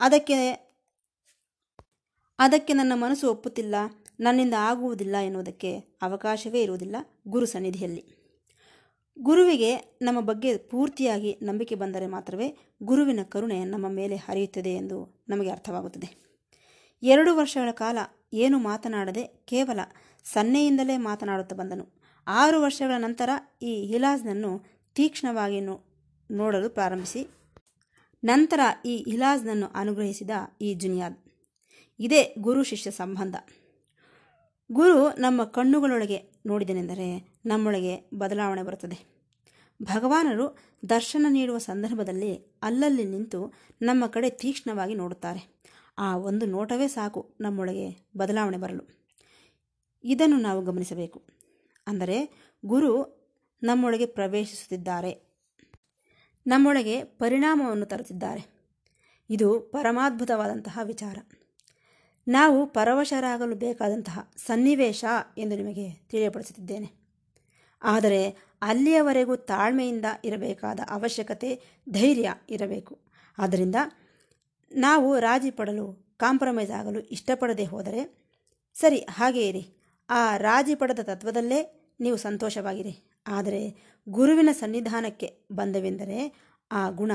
ಅದಕ್ಕೆ 0.01 0.38
ಅದಕ್ಕೆ 2.38 2.72
ನನ್ನ 2.72 2.92
ಮನಸ್ಸು 2.94 3.31
ಒಪ್ಪುತ್ತಿಲ್ಲ, 3.31 3.75
ನನ್ನಿಂದ 4.20 4.55
ಆಗುವುದಿಲ್ಲ 4.59 5.16
ಎನ್ನುವುದಕ್ಕೆ 5.16 5.79
ಅವಕಾಶವೇ 6.03 6.62
ಇರುವುದಿಲ್ಲ 6.62 6.96
ಗುರು 7.29 7.46
ಸನ್ನಿಧಿಯಲ್ಲಿ. 7.46 8.15
ಗುರುವಿಗೆ 9.18 9.76
ನಮ್ಮ 10.02 10.20
ಬಗ್ಗೆ 10.20 10.59
ಪೂರ್ತಿಯಾಗಿ 10.59 11.38
ನಂಬಿಕೆ 11.42 11.74
ಬಂದರೆ 11.74 12.07
ಮಾತ್ರವೇ 12.07 12.57
ಗುರುವಿನ 12.83 13.20
ಕರುಣೆ 13.22 13.64
ನಮ್ಮ 13.64 13.88
ಮೇಲೆ 13.88 14.16
ಹರಿಯುತ್ತದೆ 14.16 14.74
ಎಂದು 14.74 15.24
ನಮಗೆ 15.29 15.50
ಅರ್ಥವಾಗುತ್ತದೆ. 15.50 16.26
ಎರಡು 17.02 17.37
ವರ್ಷಗಳ 17.37 17.70
ಕಾಲ 17.70 17.98
ಏನು 18.33 18.59
ಮಾತನಾಡದೆ 18.59 19.22
ಕೇವಲ 19.22 19.81
ಸನ್ನೆಯಿಂದಲೇ 20.24 20.96
ಮಾತನಾಡುತ್ತಾ 20.96 21.57
ಬಂದನು. 21.57 22.02
ಆರು 22.26 22.62
ವರ್ಷಗಳ 22.62 22.94
ನಂತರ 22.98 23.31
ಈ 23.62 23.85
ಹಿಲಾಜ್ನನ್ನು 23.87 24.64
ತೀಕ್ಷ್ಣವಾಗಿ 24.94 25.61
ನೋಡಲು 26.31 26.70
ಪ್ರಾರಂಭಿಸಿ. 26.70 27.29
ನಂತರ 28.24 28.61
ಈ 28.87 29.05
ಹಿಲಾಜ್ನನ್ನು 29.09 29.66
ಅನುಗ್ರಹಿಸಿದ 29.66 30.31
ಈ 30.61 30.74
ಜುನಿಯಾದ್. 30.74 31.18
ಇದೇ 32.00 32.35
ಗುರು 32.38 32.62
ಶಿಷ್ಯ 32.62 32.90
ಸಂಬಂಧ. 32.90 33.37
ಗುರು 34.72 35.09
ನಮ್ಮ 35.09 35.44
ಕಣ್ಣುಗಳೊಳಗೆ 35.44 36.18
ನೋಡಿದನೆಂದರೆ 36.46 37.38
ನಮ್ಮೊಳಗೆ 37.46 38.11
ಬದಲಾವಣೆ 38.14 38.62
ಬರುತ್ತದೆ. 38.62 39.16
ಭಗವಾನರು 39.83 40.59
ದರ್ಶನ 40.88 41.26
ನೀಡುವ 41.29 41.59
ಸಂದರ್ಭದಲ್ಲಿ 41.59 42.57
ಅಲ್ಲಲ್ಲಿ 42.62 43.05
ನಿಂತು 43.05 43.52
ನಮ್ಮ 43.83 44.07
ಕಡೆ 44.07 44.31
ತೀಕ್ಷ್ಣವಾಗಿ 44.31 44.94
ನೋಡುತ್ತಾರೆ. 44.94 45.62
ಆ 45.98 46.16
ಒಂದು 46.16 46.46
ನೋಟವೇ 46.46 46.88
ಸಾಕು 46.88 47.37
ನಮ್ಮೊಳಗೆ 47.40 48.09
ಬದಲಾವಣೆ 48.16 48.57
ಬರಲು. 48.57 49.05
ಇದನ್ನು 50.05 50.37
ನಾವು 50.37 50.62
ಗಮನಿಸಬೇಕು. 50.62 51.22
ಅಂದರೆ 51.87 52.31
ಗುರು 52.66 53.16
ನಮ್ಮೊಳಗೆ 53.62 54.07
ಪ್ರವೇಶಿಸುತ್ತಿದ್ದಾರೆ. 54.07 55.40
ನಮ್ಮೊಳಗೆ 56.46 57.05
ಪರಿಣಾಮವನ್ನು 57.05 57.87
ತರುತ್ತಿದ್ದಾರೆ. 57.87 58.72
ಇದು 59.31 59.61
ಪರಮಾದ್ಭುತವಾದಂತಹ 59.61 60.79
ವಿಚಾರ. 60.83 61.18
ನಾವು 62.29 62.67
ಪರವಶರಾಗಲು 62.67 63.55
ಬೇಕಾದಂತಹ 63.55 64.33
ಸನ್ನಿವೇಶ 64.37 65.05
ಎಂದು 65.39 65.57
ನಿಮಗೆ 65.57 65.93
ತಿಳಿಯಪಡಿಸುತ್ತಿದ್ದೇನೆ. 65.93 67.07
ಆದರೆ 67.83 68.37
ಅಲ್ಲಿಯವರೆಗೂ 68.62 69.37
ತಾಳ್ಮೆಯಿಂದ 69.37 70.05
ಇರಬೇಕಾದ 70.25 70.81
ಅವಶ್ಯಕತೆ, 70.91 71.62
ಧೈರ್ಯ 71.89 72.35
ಇರಬೇಕು. 72.51 72.99
ಆದ್ದರಿಂದ 73.39 73.75
ನಾವು 74.73 75.19
ರಾಜಿ 75.19 75.51
ಪಡಲು, 75.51 76.17
ಕಾಂಪ್ರಮೈಸ್ 76.17 76.71
ಆಗಲು 76.71 77.01
ಇಷ್ಟಪಡದೆ 77.01 77.65
ಹೋದರೆ, 77.65 78.27
ಸರಿ, 78.75 79.07
ಹಾಗೇ 79.11 79.49
ಇರಿ. 79.49 79.95
ಆ 80.11 80.37
ರಾಜಿ 80.37 80.75
ಪಡೆದ 80.75 80.99
ತತ್ವದಲ್ಲೇ 81.03 81.91
ನೀವು 82.01 82.17
ಸಂತೋಷವಾಗಿರಿ. 82.17 83.23
ಆದರೆ 83.27 83.75
ಗುರುವಿನ 84.09 84.49
ಸನ್ನಿಧಾನಕ್ಕೆ 84.53 85.47
ಬಂದವೆಂದರೆ 85.53 86.35
ಆ 86.73 86.91
ಗುಣ 86.91 87.12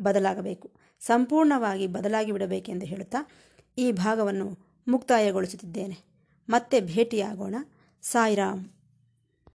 ಬದಲಾಗಬೇಕು. 0.00 0.70
ಸಂಪೂರ್ಣವಾಗಿ 1.00 1.86
ಬದಲಾಗಿ 1.86 2.32
ಬಿಡಬೇಕೆಂದು 2.32 2.86
ಹೇಳುತ್ತಾ 2.86 3.18
ಈ 3.78 3.92
ಭಾಗವನ್ನು 3.92 4.58
ಮುಕ್ತಾಯಗೊಳಿಸುತ್ತಿದ್ದೇನೆ. 4.88 5.96
ಮತ್ತೆ 6.48 6.80
ಭೇಟಿಯಾಗೋಣ. 6.80 7.54
ಸಾಯಿರಾಮ್. 8.02 8.73